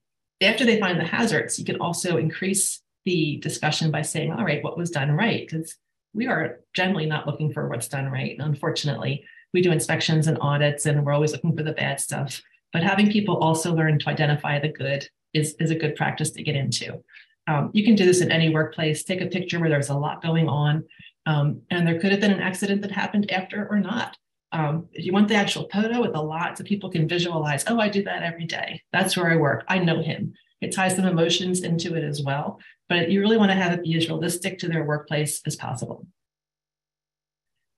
[0.41, 4.63] after they find the hazards, you can also increase the discussion by saying, all right,
[4.63, 5.47] what was done right?
[5.47, 5.75] Because
[6.13, 8.35] we are generally not looking for what's done right.
[8.39, 9.23] Unfortunately,
[9.53, 12.41] we do inspections and audits and we're always looking for the bad stuff.
[12.71, 16.43] But having people also learn to identify the good is, is a good practice to
[16.43, 17.03] get into.
[17.47, 19.03] Um, you can do this in any workplace.
[19.03, 20.83] Take a picture where there's a lot going on,
[21.25, 24.15] um, and there could have been an accident that happened after or not.
[24.51, 27.79] Um, if you want the actual photo with a lot so people can visualize, oh,
[27.79, 28.81] I do that every day.
[28.91, 29.63] That's where I work.
[29.67, 30.33] I know him.
[30.61, 32.59] It ties some emotions into it as well.
[32.87, 36.07] But you really want to have it be as realistic to their workplace as possible.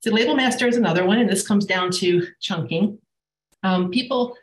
[0.01, 2.97] So label master is another one, and this comes down to chunking.
[3.61, 4.35] Um, people,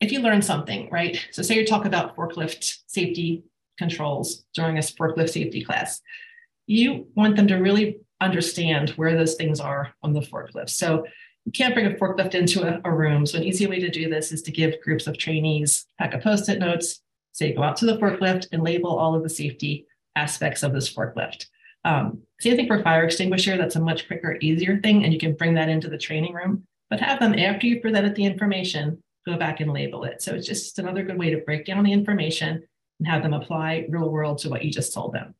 [0.00, 1.26] if you learn something, right?
[1.32, 3.44] So say you talk about forklift safety
[3.78, 6.02] controls during a forklift safety class.
[6.66, 10.70] You want them to really understand where those things are on the forklift.
[10.70, 11.06] So
[11.46, 13.24] you can't bring a forklift into a, a room.
[13.24, 16.18] So an easy way to do this is to give groups of trainees pack a
[16.18, 17.00] post-it notes,
[17.32, 20.92] say go out to the forklift and label all of the safety aspects of this
[20.92, 21.46] forklift.
[21.84, 23.56] Um, same thing for fire extinguisher.
[23.56, 26.64] That's a much quicker, easier thing, and you can bring that into the training room.
[26.90, 30.20] But have them after you presented the information, go back and label it.
[30.20, 32.62] So it's just another good way to break down the information
[32.98, 35.34] and have them apply real world to what you just told them.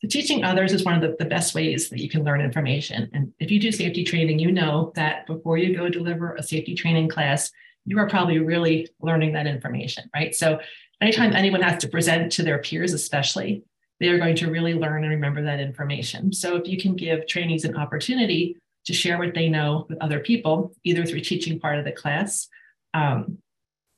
[0.00, 3.10] So teaching others is one of the, the best ways that you can learn information.
[3.12, 6.74] And if you do safety training, you know that before you go deliver a safety
[6.74, 7.50] training class,
[7.84, 10.34] you are probably really learning that information, right?
[10.34, 10.60] So
[11.02, 13.64] anytime anyone has to present to their peers, especially,
[14.00, 16.32] they are going to really learn and remember that information.
[16.32, 20.20] So if you can give trainees an opportunity to share what they know with other
[20.20, 22.48] people, either through teaching part of the class,
[22.94, 23.38] um,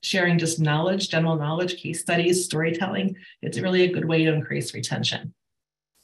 [0.03, 4.74] sharing just knowledge, general knowledge, case studies, storytelling, it's really a good way to increase
[4.74, 5.34] retention.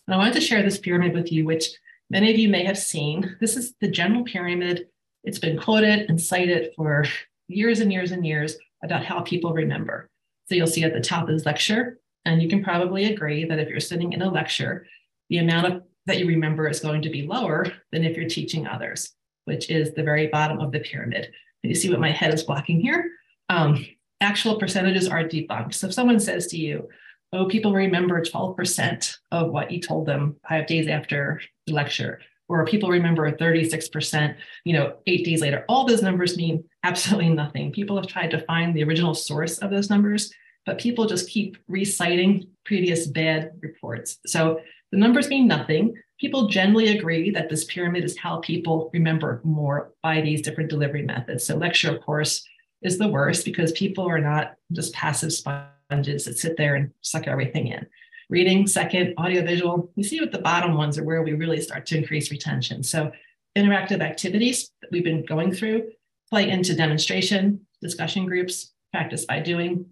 [0.06, 1.70] And I wanted to share this pyramid with you, which
[2.10, 3.36] many of you may have seen.
[3.40, 4.88] This is the general pyramid.
[5.24, 7.04] It's been quoted and cited for
[7.48, 10.08] years and years and years about how people remember.
[10.48, 13.68] So you'll see at the top is lecture, and you can probably agree that if
[13.68, 14.86] you're sitting in a lecture,
[15.30, 18.66] the amount of that you remember is going to be lower than if you're teaching
[18.66, 19.12] others,
[19.44, 21.30] which is the very bottom of the pyramid.
[21.62, 23.10] And you see what my head is blocking here?
[23.48, 23.86] Um,
[24.20, 25.74] actual percentages are debunked.
[25.74, 26.88] So if someone says to you,
[27.32, 32.64] oh, people remember 12% of what you told them five days after the lecture, or
[32.64, 35.64] people remember 36%, you know, eight days later.
[35.68, 37.72] All those numbers mean absolutely nothing.
[37.72, 40.32] People have tried to find the original source of those numbers,
[40.66, 44.18] but people just keep reciting previous bad reports.
[44.26, 44.60] So
[44.92, 45.94] the numbers mean nothing.
[46.20, 51.02] People generally agree that this pyramid is how people remember more by these different delivery
[51.02, 51.44] methods.
[51.46, 52.44] So lecture, of course,
[52.82, 57.26] is the worst because people are not just passive sponges that sit there and suck
[57.26, 57.86] everything in.
[58.28, 59.90] Reading, second, audiovisual.
[59.94, 62.82] You see what the bottom ones are where we really start to increase retention.
[62.82, 63.12] So
[63.56, 65.90] interactive activities that we've been going through
[66.28, 69.86] play into demonstration, discussion groups, practice by doing,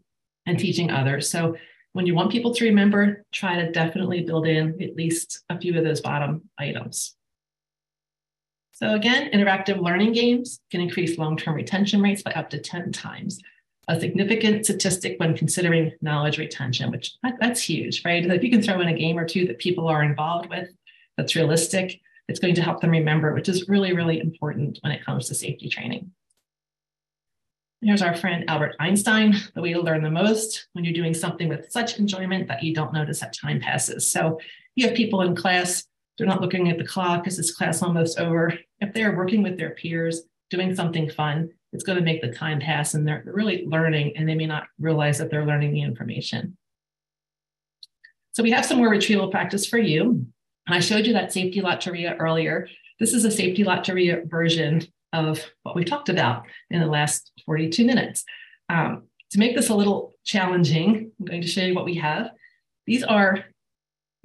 [0.46, 1.30] and teaching others.
[1.30, 1.56] So
[1.92, 5.76] when you want people to remember, try to definitely build in at least a few
[5.78, 7.14] of those bottom items.
[8.72, 13.40] So again, interactive learning games can increase long-term retention rates by up to 10 times
[13.88, 18.24] a significant statistic when considering knowledge retention, which that's huge, right?
[18.24, 20.70] If you can throw in a game or two that people are involved with,
[21.16, 25.04] that's realistic, it's going to help them remember, which is really, really important when it
[25.04, 26.10] comes to safety training.
[27.84, 31.50] Here's our friend Albert Einstein, the way to learn the most when you're doing something
[31.50, 34.10] with such enjoyment that you don't notice that time passes.
[34.10, 34.40] So
[34.74, 35.84] you have people in class,
[36.16, 38.54] they're not looking at the clock, is this class almost over?
[38.80, 42.58] If they're working with their peers, doing something fun, it's going to make the time
[42.58, 46.56] pass and they're really learning and they may not realize that they're learning the information.
[48.32, 50.26] So we have some more retrieval practice for you.
[50.66, 52.66] And I showed you that safety lotería earlier.
[52.98, 57.84] This is a safety lotería version of what we talked about in the last 42
[57.84, 58.24] minutes.
[58.68, 62.30] Um, to make this a little challenging, I'm going to show you what we have.
[62.86, 63.44] These are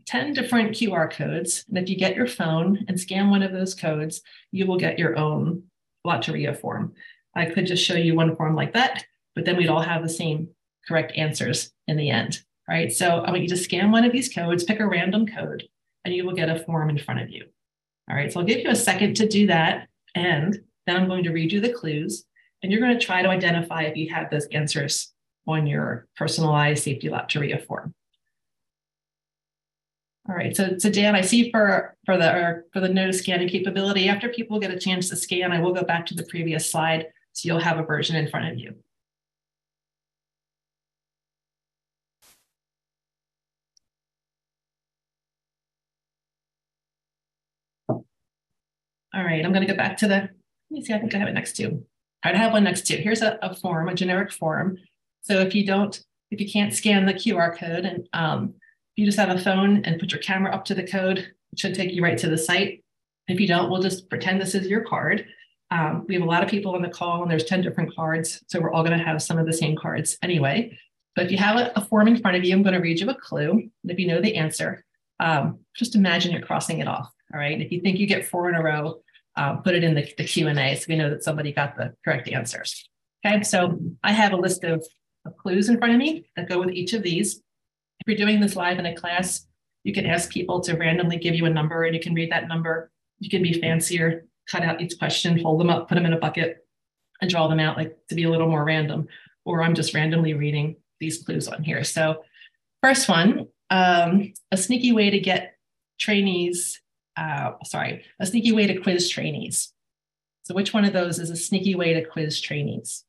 [0.06, 1.66] 10 different QR codes.
[1.70, 4.22] And if you get your phone and scan one of those codes,
[4.52, 5.64] you will get your own
[6.06, 6.94] lotería form.
[7.36, 10.10] I could just show you one form like that, but then we'd all have the
[10.10, 10.50] same
[10.88, 12.92] correct answers in the end, right?
[12.92, 15.68] So I want you to scan one of these codes, pick a random code,
[16.04, 17.46] and you will get a form in front of you.
[18.10, 19.88] All right, so I'll give you a second to do that.
[20.16, 22.26] And then I'm going to read you the clues,
[22.62, 25.14] and you're going to try to identify if you have those answers
[25.48, 27.94] on your personalized safety lotería form.
[30.28, 34.10] All right, so, so Dan, I see for, for the for the no scanning capability,
[34.10, 37.08] after people get a chance to scan, I will go back to the previous slide
[37.34, 38.76] so you'll have a version in front of you.
[49.12, 50.30] All right, I'm going to go back to the,
[50.72, 51.84] me see, I think I have it next to.
[52.24, 52.98] I have one next to.
[52.98, 54.78] Here's a, a form, a generic form.
[55.22, 56.00] So if you don't,
[56.32, 58.54] if you can't scan the QR code and um,
[58.96, 61.76] you just have a phone and put your camera up to the code, it should
[61.76, 62.84] take you right to the site.
[63.28, 65.26] If you don't, we'll just pretend this is your card
[65.72, 68.44] um, we have a lot of people on the call and there's 10 different cards.
[68.48, 70.78] So we're all going to have some of the same cards anyway.
[71.16, 73.00] But if you have a, a, form in front of you, I'm going to read
[73.00, 73.52] you a clue.
[73.52, 74.84] And if you know the answer,
[75.20, 77.12] um, just imagine you're crossing it off.
[77.34, 77.60] All right.
[77.60, 79.02] If you think you get four in a row,
[79.36, 82.30] uh, put it in the, the Q&A so we know that somebody got the correct
[82.30, 82.90] answers.
[83.26, 83.44] Okay.
[83.44, 84.86] So I have a list of,
[85.26, 87.36] of clues in front of me that go with each of these.
[87.36, 89.46] If you're doing this live in a class,
[89.84, 92.48] you can ask people to randomly give you a number and you can read that
[92.48, 92.92] number.
[93.20, 96.18] You can be fancier cut out each question, hold them up, put them in a
[96.18, 96.66] bucket,
[97.22, 99.08] and draw them out like to be a little more random.
[99.46, 101.84] Or I'm just randomly reading these clues on here.
[101.84, 102.24] So,
[102.82, 105.56] first one, um, a sneaky way to get
[106.00, 106.82] trainees,
[107.20, 109.74] uh, sorry, a sneaky way to quiz trainees.
[110.44, 113.04] So, which one of those is a sneaky way to quiz trainees?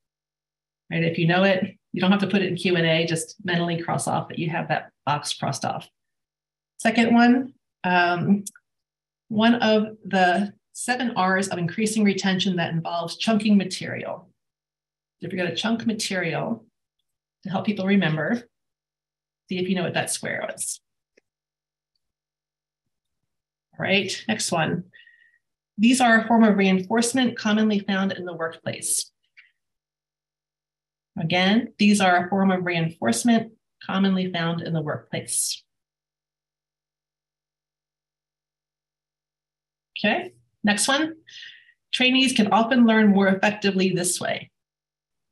[0.91, 1.05] Right?
[1.05, 3.07] If you know it, you don't have to put it in Q and A.
[3.07, 5.89] Just mentally cross off that you have that box crossed off.
[6.79, 7.55] Second one,
[7.85, 8.45] um,
[9.29, 14.29] one of the seven R's of increasing retention that involves chunking material.
[15.21, 16.65] If you're going to chunk material
[17.45, 18.43] to help people remember,
[19.49, 20.81] see if you know what that square is
[23.81, 24.13] right?
[24.29, 24.85] Next one.
[25.79, 29.11] These are a form of reinforcement commonly found in the workplace.
[31.19, 33.53] Again, these are a form of reinforcement
[33.85, 35.63] commonly found in the workplace.
[39.99, 41.17] Okay, next one.
[41.93, 44.51] Trainees can often learn more effectively this way.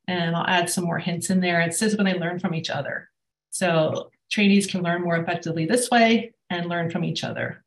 [0.07, 1.61] And I'll add some more hints in there.
[1.61, 3.09] It says when they learn from each other.
[3.51, 7.63] So trainees can learn more effectively this way and learn from each other.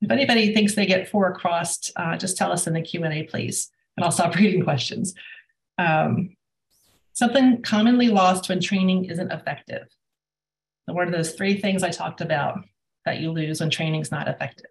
[0.00, 3.70] If anybody thinks they get four across, uh, just tell us in the Q&A, please,
[3.96, 5.14] and I'll stop reading questions.
[5.76, 6.36] Um,
[7.12, 9.88] something commonly lost when training isn't effective.
[10.86, 12.60] So what are those three things I talked about
[13.04, 14.70] that you lose when training is not effective?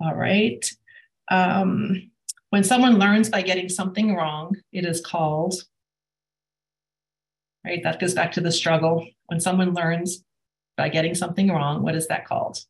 [0.00, 0.70] All right.
[1.30, 2.10] Um,
[2.50, 5.54] when someone learns by getting something wrong, it is called,
[7.64, 7.82] right?
[7.82, 9.06] That goes back to the struggle.
[9.26, 10.24] When someone learns
[10.78, 12.60] by getting something wrong, what is that called?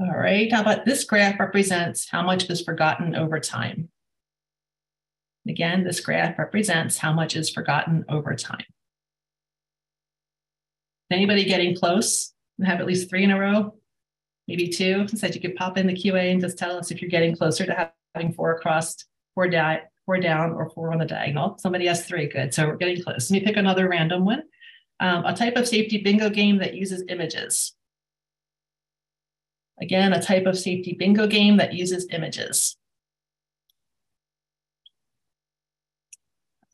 [0.00, 3.90] All right, how about this graph represents how much is forgotten over time?
[5.48, 8.64] Again, this graph represents how much is forgotten over time.
[11.10, 13.74] Anybody getting close and have at least three in a row?
[14.48, 15.06] Maybe two?
[15.08, 17.64] Said you could pop in the QA and just tell us if you're getting closer
[17.66, 18.96] to having four across,
[19.34, 21.58] four, di- four down, or four on the diagonal.
[21.58, 22.28] Somebody has three.
[22.28, 22.54] Good.
[22.54, 23.30] So we're getting close.
[23.30, 24.44] Let me pick another random one.
[25.00, 27.74] Um, a type of safety bingo game that uses images.
[29.82, 32.78] Again, a type of safety bingo game that uses images.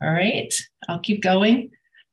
[0.01, 0.53] All right,
[0.87, 1.71] I'll keep going.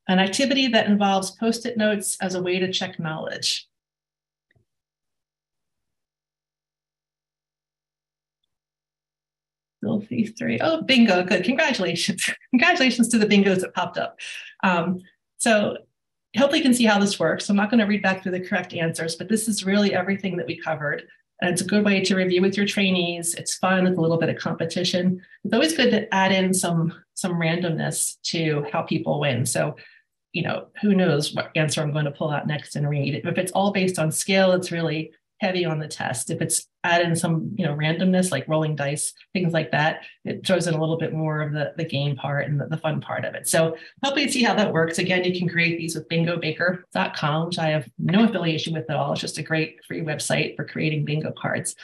[0.09, 3.69] An activity that involves post-it notes as a way to check knowledge.
[9.83, 10.59] Filthy three.
[10.61, 11.23] Oh, bingo.
[11.23, 11.45] Good.
[11.45, 12.29] Congratulations.
[12.51, 14.19] Congratulations to the bingos that popped up.
[14.63, 15.01] Um,
[15.39, 15.79] so
[16.37, 17.49] hopefully you can see how this works.
[17.49, 20.37] I'm not going to read back through the correct answers, but this is really everything
[20.37, 21.05] that we covered.
[21.41, 23.35] And it's a good way to review with your trainees.
[23.35, 25.23] It's fun with a little bit of competition.
[25.45, 29.47] It's always good to add in some, some randomness to how people win.
[29.47, 29.77] So,
[30.33, 33.23] you know, who knows what answer I'm going to pull out next and read.
[33.25, 36.31] If it's all based on skill, it's really heavy on the test.
[36.31, 40.47] If it's add in some, you know, randomness like rolling dice, things like that, it
[40.47, 43.01] throws in a little bit more of the, the game part and the, the fun
[43.01, 43.49] part of it.
[43.49, 44.99] So hopefully you see how that works.
[44.99, 49.13] Again, you can create these with bingobaker.com, which I have no affiliation with at all.
[49.13, 51.75] It's just a great free website for creating bingo cards.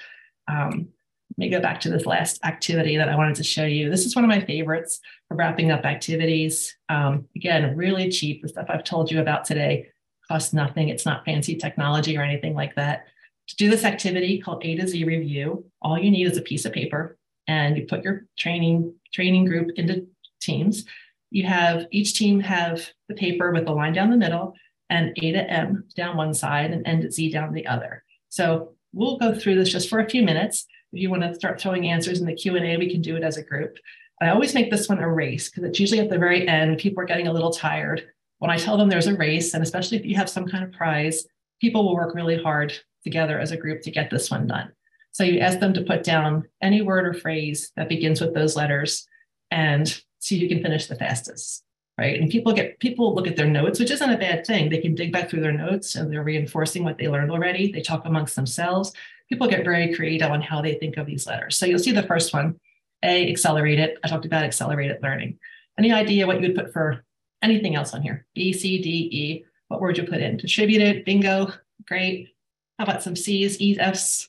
[0.48, 0.88] Um,
[1.30, 3.90] let me go back to this last activity that I wanted to show you.
[3.90, 6.76] This is one of my favorites for wrapping up activities.
[6.88, 8.42] Um, again, really cheap.
[8.42, 9.88] The stuff I've told you about today
[10.28, 10.88] costs nothing.
[10.88, 13.06] It's not fancy technology or anything like that.
[13.48, 16.64] To do this activity called A to Z review, all you need is a piece
[16.64, 17.16] of paper
[17.46, 20.06] and you put your training training group into
[20.40, 20.84] teams.
[21.30, 24.54] You have each team have the paper with the line down the middle
[24.90, 28.04] and A to M down one side and N to Z down the other.
[28.28, 30.66] So we'll go through this just for a few minutes.
[30.92, 33.36] If you want to start throwing answers in the Q&A, we can do it as
[33.36, 33.76] a group.
[34.20, 37.02] I always make this one a race because it's usually at the very end, people
[37.02, 38.08] are getting a little tired.
[38.38, 40.72] When I tell them there's a race, and especially if you have some kind of
[40.72, 41.26] prize,
[41.60, 42.72] people will work really hard
[43.06, 44.72] together as a group to get this one done.
[45.12, 48.56] So you ask them to put down any word or phrase that begins with those
[48.56, 49.06] letters
[49.50, 51.62] and see who can finish the fastest.
[51.96, 52.20] Right.
[52.20, 54.68] And people get people look at their notes, which isn't a bad thing.
[54.68, 57.72] They can dig back through their notes and they're reinforcing what they learned already.
[57.72, 58.92] They talk amongst themselves.
[59.30, 61.56] People get very creative on how they think of these letters.
[61.56, 62.60] So you'll see the first one,
[63.02, 63.96] A, accelerated.
[64.04, 65.38] I talked about accelerated learning.
[65.78, 67.02] Any idea what you would put for
[67.42, 68.26] anything else on here?
[68.34, 69.44] B, C, D, E.
[69.68, 70.36] What word you put in?
[70.36, 71.50] Distributed, bingo,
[71.88, 72.35] great.
[72.78, 74.28] How about some C's, E's, F's?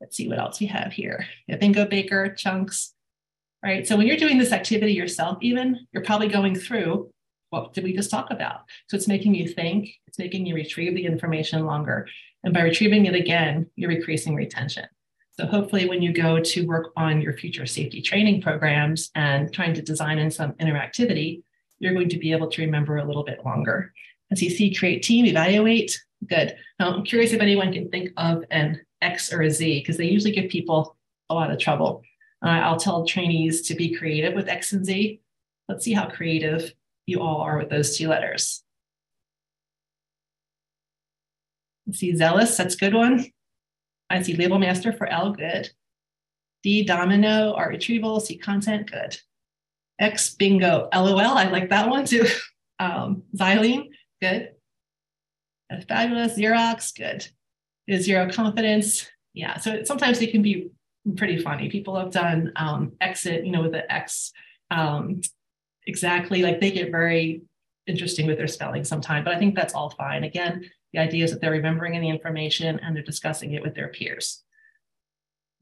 [0.00, 1.26] Let's see what else we have here.
[1.46, 2.94] Yeah, bingo baker, chunks,
[3.62, 3.86] right?
[3.86, 7.10] So when you're doing this activity yourself, even, you're probably going through
[7.50, 8.62] what did we just talk about?
[8.88, 12.08] So it's making you think, it's making you retrieve the information longer.
[12.42, 14.86] And by retrieving it again, you're increasing retention.
[15.38, 19.74] So hopefully when you go to work on your future safety training programs and trying
[19.74, 21.42] to design in some interactivity,
[21.78, 23.92] you're going to be able to remember a little bit longer.
[24.30, 26.56] As you see, create team, evaluate, Good.
[26.78, 30.06] Now, I'm curious if anyone can think of an X or a Z, because they
[30.06, 30.96] usually give people
[31.30, 32.02] a lot of trouble.
[32.44, 35.20] Uh, I'll tell trainees to be creative with X and Z.
[35.68, 36.72] Let's see how creative
[37.06, 38.62] you all are with those two letters.
[41.88, 43.26] I see zealous, that's a good one.
[44.10, 45.70] I see label master for L, good.
[46.62, 49.18] D, domino, art retrieval, C, content, good.
[49.98, 52.26] X, bingo, LOL, I like that one too.
[52.80, 54.50] Um, xylene, good.
[55.88, 56.38] Fabulous.
[56.38, 57.26] Xerox, good.
[57.86, 59.06] Is zero confidence.
[59.34, 59.58] Yeah.
[59.58, 60.70] So sometimes it can be
[61.16, 61.68] pretty funny.
[61.68, 64.32] People have done um, exit, you know, with the X
[64.70, 65.20] um,
[65.86, 66.42] exactly.
[66.42, 67.42] Like they get very
[67.86, 70.24] interesting with their spelling sometimes, but I think that's all fine.
[70.24, 73.88] Again, the idea is that they're remembering the information and they're discussing it with their
[73.88, 74.42] peers.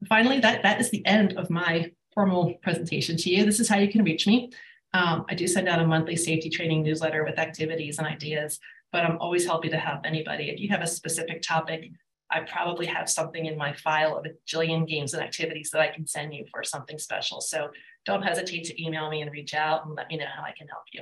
[0.07, 3.45] Finally, that, that is the end of my formal presentation to you.
[3.45, 4.51] This is how you can reach me.
[4.93, 8.59] Um, I do send out a monthly safety training newsletter with activities and ideas,
[8.93, 10.49] but I'm always happy to help anybody.
[10.51, 11.89] If you have a specific topic,
[12.31, 15.87] I probably have something in my file of a jillion games and activities that I
[15.87, 17.41] can send you for something special.
[17.41, 17.69] So
[18.05, 20.67] don't hesitate to email me and reach out and let me know how I can
[20.67, 21.01] help you.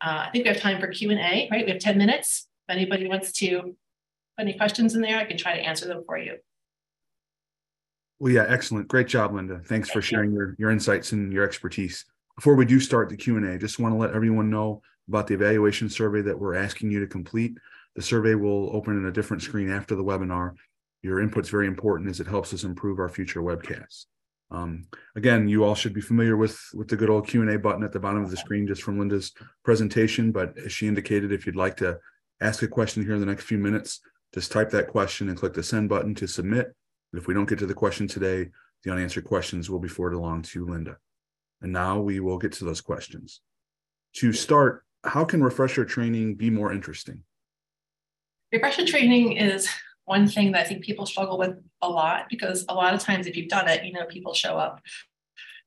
[0.00, 1.64] Uh, I think we have time for Q&A, right?
[1.64, 2.48] We have 10 minutes.
[2.68, 3.76] If anybody wants to put
[4.38, 6.36] any questions in there, I can try to answer them for you.
[8.18, 8.88] Well, yeah, excellent.
[8.88, 9.56] Great job, Linda.
[9.56, 10.38] Thanks Thank for sharing you.
[10.38, 12.06] your, your insights and your expertise.
[12.34, 15.88] Before we do start the Q&A, just want to let everyone know about the evaluation
[15.88, 17.56] survey that we're asking you to complete.
[17.94, 20.54] The survey will open in a different screen after the webinar.
[21.02, 24.06] Your input's very important as it helps us improve our future webcasts.
[24.50, 24.86] Um,
[25.16, 28.00] again, you all should be familiar with, with the good old Q&A button at the
[28.00, 29.32] bottom of the screen just from Linda's
[29.64, 31.98] presentation, but as she indicated, if you'd like to
[32.40, 34.00] ask a question here in the next few minutes,
[34.34, 36.74] just type that question and click the send button to submit.
[37.12, 38.50] If we don't get to the question today,
[38.84, 40.98] the unanswered questions will be forwarded along to Linda.
[41.60, 43.40] And now we will get to those questions.
[44.16, 47.22] To start, how can refresher training be more interesting?
[48.52, 49.68] Refresher training is
[50.04, 53.26] one thing that I think people struggle with a lot because a lot of times
[53.26, 54.80] if you've done it, you know, people show up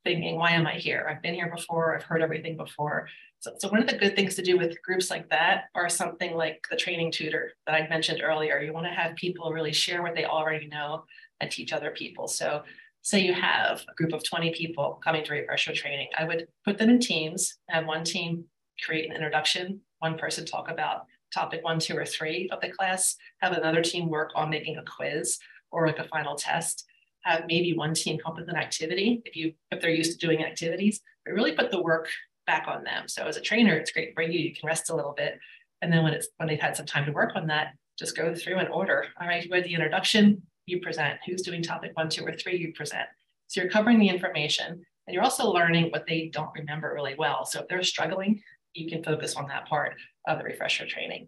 [0.06, 1.08] thinking, why am I here?
[1.10, 3.10] I've been here before, I've heard everything before.
[3.40, 6.36] So, so one of the good things to do with groups like that are something
[6.36, 8.60] like the training tutor that I mentioned earlier.
[8.62, 11.04] You want to have people really share what they already know
[11.42, 12.28] and teach other people.
[12.28, 12.64] So
[13.02, 16.78] say you have a group of 20 people coming to refresher training, I would put
[16.78, 18.46] them in teams, have one team
[18.84, 23.16] create an introduction, one person talk about topic one, two, or three of the class,
[23.42, 25.38] have another team work on making a quiz
[25.72, 26.86] or like a final test,
[27.24, 30.26] have maybe one team come up with an activity if you if they're used to
[30.26, 32.08] doing activities, but really put the work
[32.48, 33.08] back on them.
[33.08, 34.40] So as a trainer, it's great for you.
[34.40, 35.38] You can rest a little bit.
[35.82, 38.34] And then when it's when they've had some time to work on that, just go
[38.34, 39.06] through and order.
[39.22, 41.20] All right, who had the introduction, you present.
[41.26, 43.08] Who's doing topic one, two, or three, you present.
[43.48, 47.46] So you're covering the information and you're also learning what they don't remember really well.
[47.46, 48.42] So if they're struggling,
[48.74, 49.96] you can focus on that part
[50.28, 51.28] of the refresher training.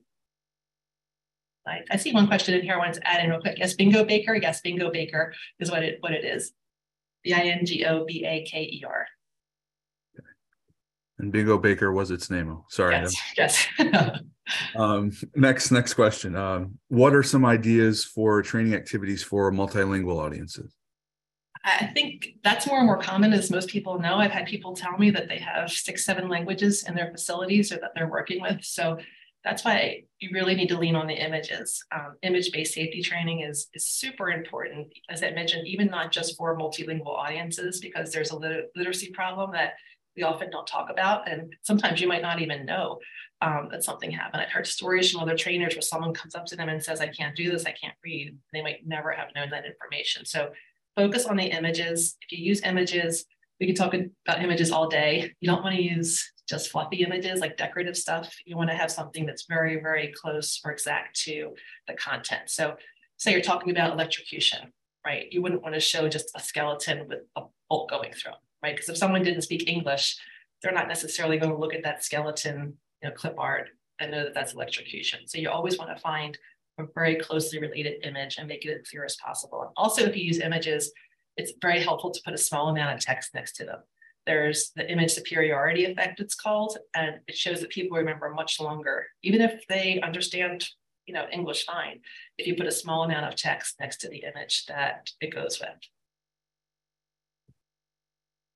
[1.66, 3.58] I, I see one question in here I wanted to add in real quick.
[3.60, 4.36] Yes, Bingo Baker.
[4.36, 6.54] Yes, Bingo Baker is what it what it is.
[7.24, 9.08] B-I-N-G-O-B-A-K-E-R.
[11.20, 12.50] And Bingo Baker was its name.
[12.50, 12.96] Oh, sorry.
[12.96, 13.68] Yes.
[13.78, 14.20] yes.
[14.76, 16.36] um, next, next question.
[16.36, 20.76] Um, what are some ideas for training activities for multilingual audiences?
[21.64, 24.16] I think that's more and more common as most people know.
[24.16, 27.78] I've had people tell me that they have six, seven languages in their facilities or
[27.78, 28.64] that they're working with.
[28.64, 28.98] So
[29.44, 31.84] that's why you really need to lean on the images.
[31.92, 36.58] Um, image-based safety training is, is super important, as I mentioned, even not just for
[36.58, 39.74] multilingual audiences, because there's a lit literacy problem that
[40.16, 41.30] we often don't talk about.
[41.30, 43.00] And sometimes you might not even know
[43.42, 44.44] um, that something happened.
[44.44, 47.08] I've heard stories from other trainers where someone comes up to them and says, I
[47.08, 48.36] can't do this, I can't read.
[48.54, 50.26] They might never have known that information.
[50.26, 50.50] So
[50.96, 52.18] focus on the images.
[52.22, 53.26] If you use images,
[53.60, 55.34] we could talk about images all day.
[55.40, 58.36] You don't want to use just fluffy images like decorative stuff.
[58.46, 61.54] You want to have something that's very, very close or exact to
[61.88, 62.50] the content.
[62.50, 62.76] So
[63.18, 64.74] say you're talking about electrocution,
[65.06, 65.28] right?
[65.32, 68.34] You wouldn't want to show just a skeleton with a bolt going through,
[68.64, 68.76] right?
[68.76, 70.18] Because if someone didn't speak English,
[70.62, 73.70] they're not necessarily going to look at that skeleton, you know, clip art
[74.00, 75.28] and know that that's electrocution.
[75.28, 76.38] So you always want to find
[76.82, 79.72] a very closely related image and make it as clear as possible.
[79.78, 80.92] Also, if you use images,
[81.38, 83.80] it's very helpful to put a small amount of text next to them.
[84.28, 89.08] There's the image superiority effect, it's called, and it shows that people remember much longer,
[89.24, 90.68] even if they understand
[91.06, 92.00] you know, English fine.
[92.38, 95.60] If you put a small amount of text next to the image that it goes
[95.60, 95.70] with.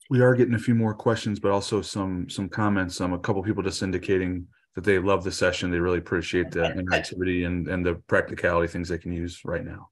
[0.09, 3.01] We are getting a few more questions, but also some some comments.
[3.01, 5.71] Um, a couple people just indicating that they love the session.
[5.71, 9.89] They really appreciate the interactivity and, and the practicality things they can use right now.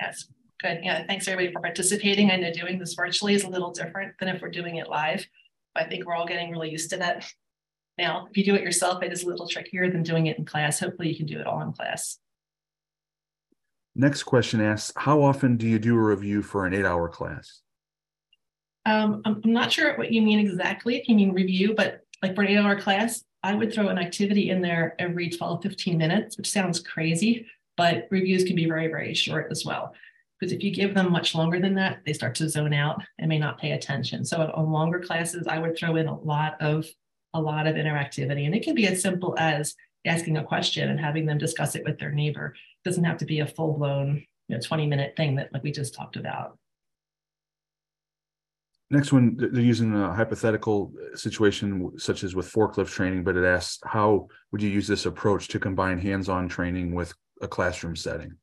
[0.00, 0.26] Yes,
[0.62, 0.80] good.
[0.82, 2.30] Yeah, thanks everybody for participating.
[2.30, 5.26] I know doing this virtually is a little different than if we're doing it live.
[5.74, 7.26] I think we're all getting really used to that
[7.98, 8.26] now.
[8.30, 10.80] If you do it yourself, it is a little trickier than doing it in class.
[10.80, 12.18] Hopefully you can do it all in class.
[13.96, 17.60] Next question asks, how often do you do a review for an eight hour class?
[18.86, 22.42] Um, I'm not sure what you mean exactly, if you mean review, but like for
[22.42, 26.36] an eight hour class, I would throw an activity in there every 12, 15 minutes,
[26.36, 29.94] which sounds crazy, but reviews can be very, very short as well.
[30.38, 33.28] Because if you give them much longer than that, they start to zone out and
[33.28, 34.24] may not pay attention.
[34.24, 36.86] So on longer classes, I would throw in a lot of
[37.34, 38.46] a lot of interactivity.
[38.46, 39.74] And it can be as simple as
[40.04, 42.54] asking a question and having them discuss it with their neighbor.
[42.84, 45.70] It doesn't have to be a full-blown, you know, 20 minute thing that like we
[45.70, 46.58] just talked about.
[48.92, 53.78] Next one, they're using a hypothetical situation such as with forklift training, but it asks,
[53.84, 58.34] how would you use this approach to combine hands-on training with a classroom setting?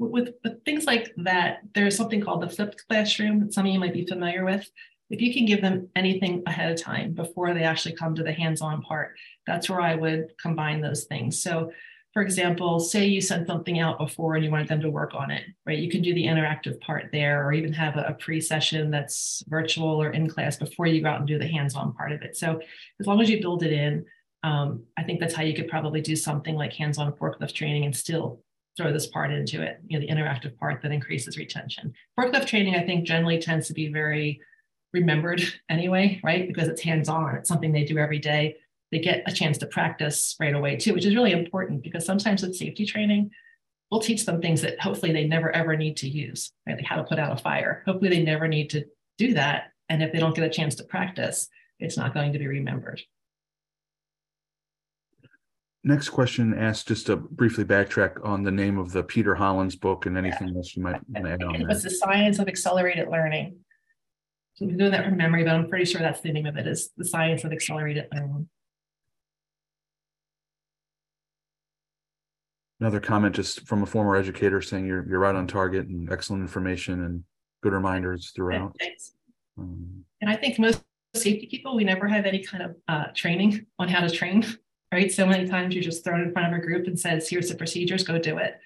[0.00, 3.78] With, with things like that, there's something called the flipped classroom that some of you
[3.78, 4.68] might be familiar with.
[5.12, 8.32] if you can give them anything ahead of time before they actually come to the
[8.32, 9.14] hands-on part,
[9.46, 11.42] that's where I would combine those things.
[11.42, 11.70] So
[12.12, 15.30] for example, say you sent something out before and you wanted them to work on
[15.30, 15.78] it, right?
[15.78, 20.02] You can do the interactive part there or even have a, a pre-session that's virtual
[20.02, 22.36] or in class before you go out and do the hands-on part of it.
[22.36, 22.60] So
[23.00, 24.04] as long as you build it in,
[24.42, 27.96] um, I think that's how you could probably do something like hands-on forklift training and
[27.96, 28.40] still
[28.76, 31.92] throw this part into it, you know, the interactive part that increases retention.
[32.18, 34.40] Forklift training, I think, generally tends to be very
[34.92, 36.46] remembered anyway, right?
[36.46, 38.56] Because it's hands on, it's something they do every day.
[38.92, 42.42] They get a chance to practice right away too, which is really important because sometimes
[42.42, 43.30] with safety training,
[43.90, 46.76] we'll teach them things that hopefully they never ever need to use, right?
[46.76, 47.82] Like how to put out a fire.
[47.86, 48.84] Hopefully they never need to
[49.16, 49.72] do that.
[49.88, 53.00] And if they don't get a chance to practice, it's not going to be remembered.
[55.84, 60.06] Next question asks just to briefly backtrack on the name of the Peter Hollins book
[60.06, 60.56] and anything yeah.
[60.56, 61.56] else you might want to add on.
[61.56, 63.56] It was the science of accelerated learning.
[64.54, 66.66] So I'm doing that from memory, but I'm pretty sure that's the name of it
[66.66, 68.48] is the science of accelerated learning.
[72.82, 76.42] Another comment just from a former educator saying you're you're right on target and excellent
[76.42, 77.22] information and
[77.62, 78.74] good reminders throughout.
[79.56, 80.82] Um, and I think most
[81.14, 84.44] safety people, we never have any kind of uh, training on how to train,
[84.92, 85.12] right?
[85.12, 87.54] So many times you're just thrown in front of a group and says, here's the
[87.54, 88.58] procedures, go do it.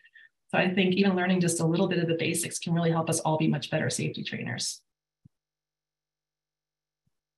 [0.50, 3.10] So I think even learning just a little bit of the basics can really help
[3.10, 4.80] us all be much better safety trainers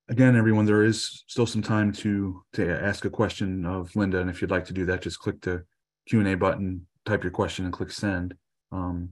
[0.09, 4.31] again, everyone, there is still some time to to ask a question of Linda, and
[4.31, 5.64] if you'd like to do that, just click the
[6.09, 8.34] Q and A button, type your question, and click send.
[8.72, 9.11] Um,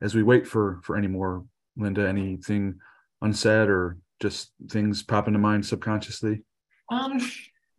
[0.00, 1.44] as we wait for for any more,
[1.76, 2.80] Linda, anything
[3.20, 6.42] unsaid or just things pop into mind subconsciously?
[6.90, 7.20] Um,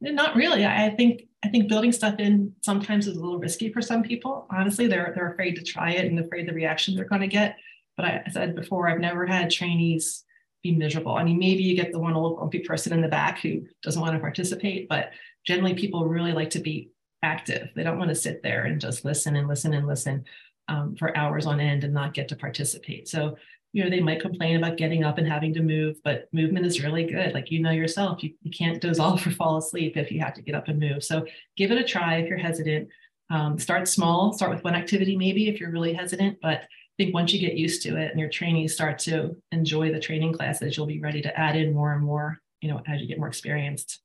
[0.01, 0.65] not really.
[0.65, 4.47] I think I think building stuff in sometimes is a little risky for some people.
[4.49, 7.57] Honestly, they're they're afraid to try it and afraid the reaction they're going to get.
[7.97, 10.23] But I said before, I've never had trainees
[10.63, 11.13] be miserable.
[11.13, 14.01] I mean, maybe you get the one old grumpy person in the back who doesn't
[14.01, 15.11] want to participate, but
[15.45, 16.89] generally people really like to be
[17.23, 17.69] active.
[17.75, 20.25] They don't want to sit there and just listen and listen and listen
[20.67, 23.07] um, for hours on end and not get to participate.
[23.07, 23.37] So,
[23.71, 26.83] you know, they might complain about getting up and having to move, but movement is
[26.83, 27.33] really good.
[27.33, 30.35] Like you know yourself, you, you can't doze off or fall asleep if you have
[30.35, 31.03] to get up and move.
[31.03, 31.25] So
[31.57, 32.89] give it a try if you're hesitant.
[33.29, 37.15] Um, start small, start with one activity maybe if you're really hesitant, but I think
[37.15, 40.77] once you get used to it and your trainees start to enjoy the training classes,
[40.77, 43.27] you'll be ready to add in more and more, you know, as you get more
[43.27, 44.01] experienced.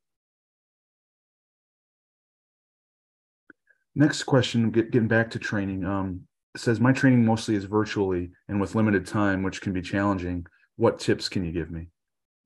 [3.98, 5.84] Next question, get, getting back to training.
[5.84, 6.20] Um,
[6.56, 10.46] says my training mostly is virtually and with limited time, which can be challenging.
[10.76, 11.88] What tips can you give me?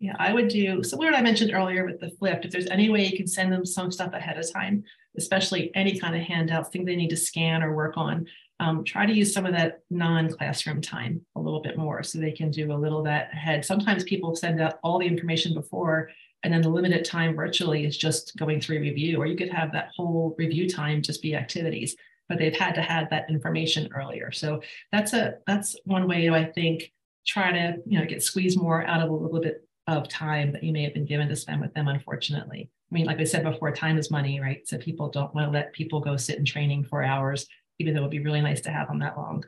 [0.00, 0.96] Yeah, I would do so.
[0.96, 2.46] What I mentioned earlier with the flipped.
[2.46, 4.82] If there's any way you can send them some stuff ahead of time,
[5.18, 8.26] especially any kind of handouts, thing they need to scan or work on,
[8.58, 12.32] um, try to use some of that non-classroom time a little bit more so they
[12.32, 13.64] can do a little that ahead.
[13.64, 16.10] Sometimes people send out all the information before
[16.42, 19.72] and then the limited time virtually is just going through review, or you could have
[19.72, 21.96] that whole review time just be activities,
[22.28, 24.30] but they've had to have that information earlier.
[24.32, 26.92] So that's a that's one way to I think
[27.26, 30.62] try to you know get squeezed more out of a little bit of time that
[30.62, 32.70] you may have been given to spend with them, unfortunately.
[32.90, 34.66] I mean, like I said before, time is money, right?
[34.68, 37.46] So people don't want to let people go sit in training for hours
[37.82, 39.44] even though it would be really nice to have them that long.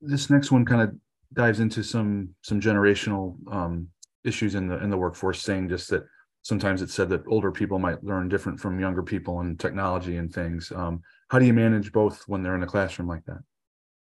[0.00, 0.94] This next one kind of
[1.32, 3.88] dives into some some generational um,
[4.24, 6.04] issues in the in the workforce, saying just that
[6.42, 10.32] sometimes it's said that older people might learn different from younger people and technology and
[10.32, 10.70] things.
[10.74, 13.38] Um, how do you manage both when they're in a classroom like that?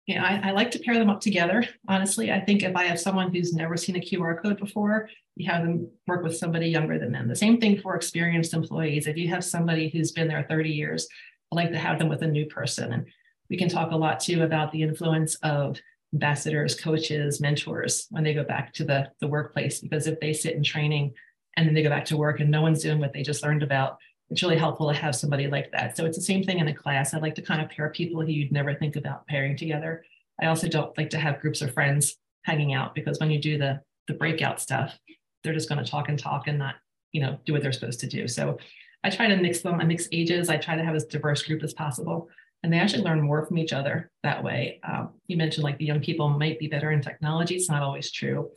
[0.07, 1.63] Yeah, I, I, like to pair them up together.
[1.88, 5.47] Honestly, I think if I have someone who's never seen a QR code before, you
[5.51, 7.28] have them work with somebody younger than them.
[7.28, 9.05] The same thing for experienced employees.
[9.05, 11.07] If you have somebody who's been there 30 years,
[11.51, 12.91] I like to have them with a new person.
[12.91, 13.05] And
[13.51, 15.80] we can talk a lot too about the influence of
[16.14, 19.80] ambassadors, coaches, mentors when they go back to the, the workplace.
[19.80, 21.14] Because if they sit in training
[21.55, 23.64] and then they go back to work and no one's doing what they just learned
[23.64, 23.97] about,
[24.30, 25.97] it's really helpful to have somebody like that.
[25.97, 27.14] So it's the same thing in a class.
[27.14, 30.03] I like to kind of pair people who you'd never think about pairing together.
[30.41, 33.57] I also don't like to have groups of friends hanging out because when you do
[33.57, 34.97] the the breakout stuff,
[35.43, 36.76] they're just going to talk and talk and not,
[37.12, 38.28] you know, do what they're supposed to do.
[38.28, 38.57] So
[39.03, 39.80] I try to mix them.
[39.80, 40.49] I mix ages.
[40.49, 42.28] I try to have as diverse group as possible.
[42.62, 44.80] And they actually learn more from each other that way.
[44.84, 47.55] Um, you mentioned like the young people might be better in technology.
[47.55, 48.51] It's not always true.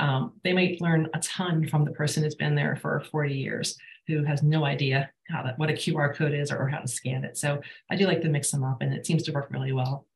[0.00, 3.76] Um, they might learn a ton from the person who's been there for 40 years
[4.06, 6.88] who has no idea how that what a QR code is or, or how to
[6.88, 7.36] scan it.
[7.36, 10.06] So I do like to mix them up and it seems to work really well.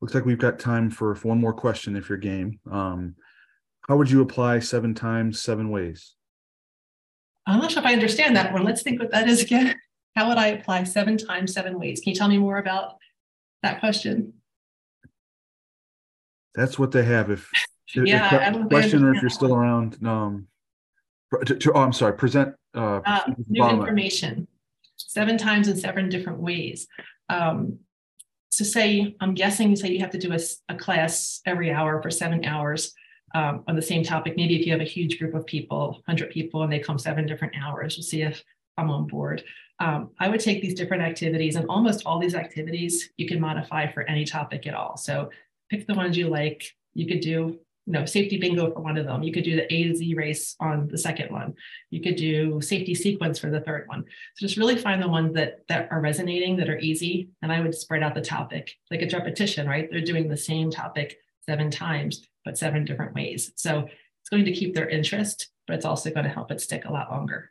[0.00, 2.58] Looks like we've got time for one more question if you're game.
[2.70, 3.14] Um,
[3.88, 6.14] how would you apply seven times, seven ways?
[7.46, 8.64] I'm not sure if I understand that one.
[8.64, 9.76] Let's think what that is again.
[10.16, 12.00] How would I apply seven times seven ways?
[12.00, 12.96] Can you tell me more about
[13.62, 14.34] that question?
[16.54, 17.30] That's what they have.
[17.30, 17.50] If
[17.94, 20.04] Yeah, que- I question or if you're still around.
[20.04, 20.48] Um,
[21.46, 22.14] to, to- oh, I'm sorry.
[22.14, 22.54] Present.
[22.74, 24.48] Uh, Uh, proceed with the new information,
[24.96, 26.88] seven times in seven different ways.
[27.28, 27.78] Um,
[28.50, 30.36] so say, I'm guessing, you say you have to do
[30.68, 32.92] a class every hour for seven hours
[33.34, 34.34] um, on the same topic.
[34.36, 37.26] Maybe if you have a huge group of people, hundred people, and they come seven
[37.26, 38.42] different hours, we'll see if
[38.76, 39.42] I'm on board.
[39.80, 43.90] Um, I would take these different activities and almost all these activities you can modify
[43.90, 44.96] for any topic at all.
[44.96, 45.30] So
[45.70, 46.72] pick the ones you like.
[46.94, 49.24] You could do, you know, safety bingo for one of them.
[49.24, 51.54] You could do the A to Z race on the second one.
[51.90, 54.04] You could do safety sequence for the third one.
[54.36, 57.30] So just really find the ones that that are resonating, that are easy.
[57.42, 58.70] And I would spread out the topic.
[58.90, 59.88] Like it's repetition, right?
[59.90, 63.52] They're doing the same topic seven times, but seven different ways.
[63.56, 63.88] So
[64.20, 66.92] it's going to keep their interest, but it's also going to help it stick a
[66.92, 67.50] lot longer.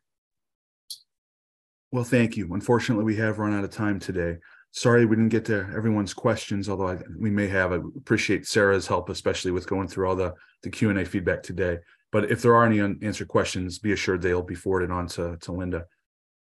[1.94, 2.52] Well, thank you.
[2.56, 4.38] Unfortunately, we have run out of time today.
[4.72, 7.72] Sorry we didn't get to everyone's questions, although I, we may have.
[7.72, 10.34] I appreciate Sarah's help, especially with going through all the
[10.64, 11.78] the Q and A feedback today.
[12.12, 15.52] But if there are any unanswered questions, be assured they'll be forwarded on to, to
[15.52, 15.86] Linda.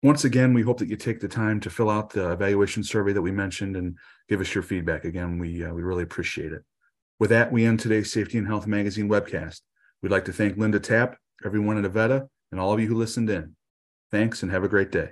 [0.01, 3.13] Once again, we hope that you take the time to fill out the evaluation survey
[3.13, 5.05] that we mentioned and give us your feedback.
[5.05, 6.63] Again, we uh, we really appreciate it.
[7.19, 9.61] With that, we end today's Safety and Health Magazine webcast.
[10.01, 13.29] We'd like to thank Linda Tapp, everyone at Avetta, and all of you who listened
[13.29, 13.55] in.
[14.09, 15.11] Thanks and have a great day.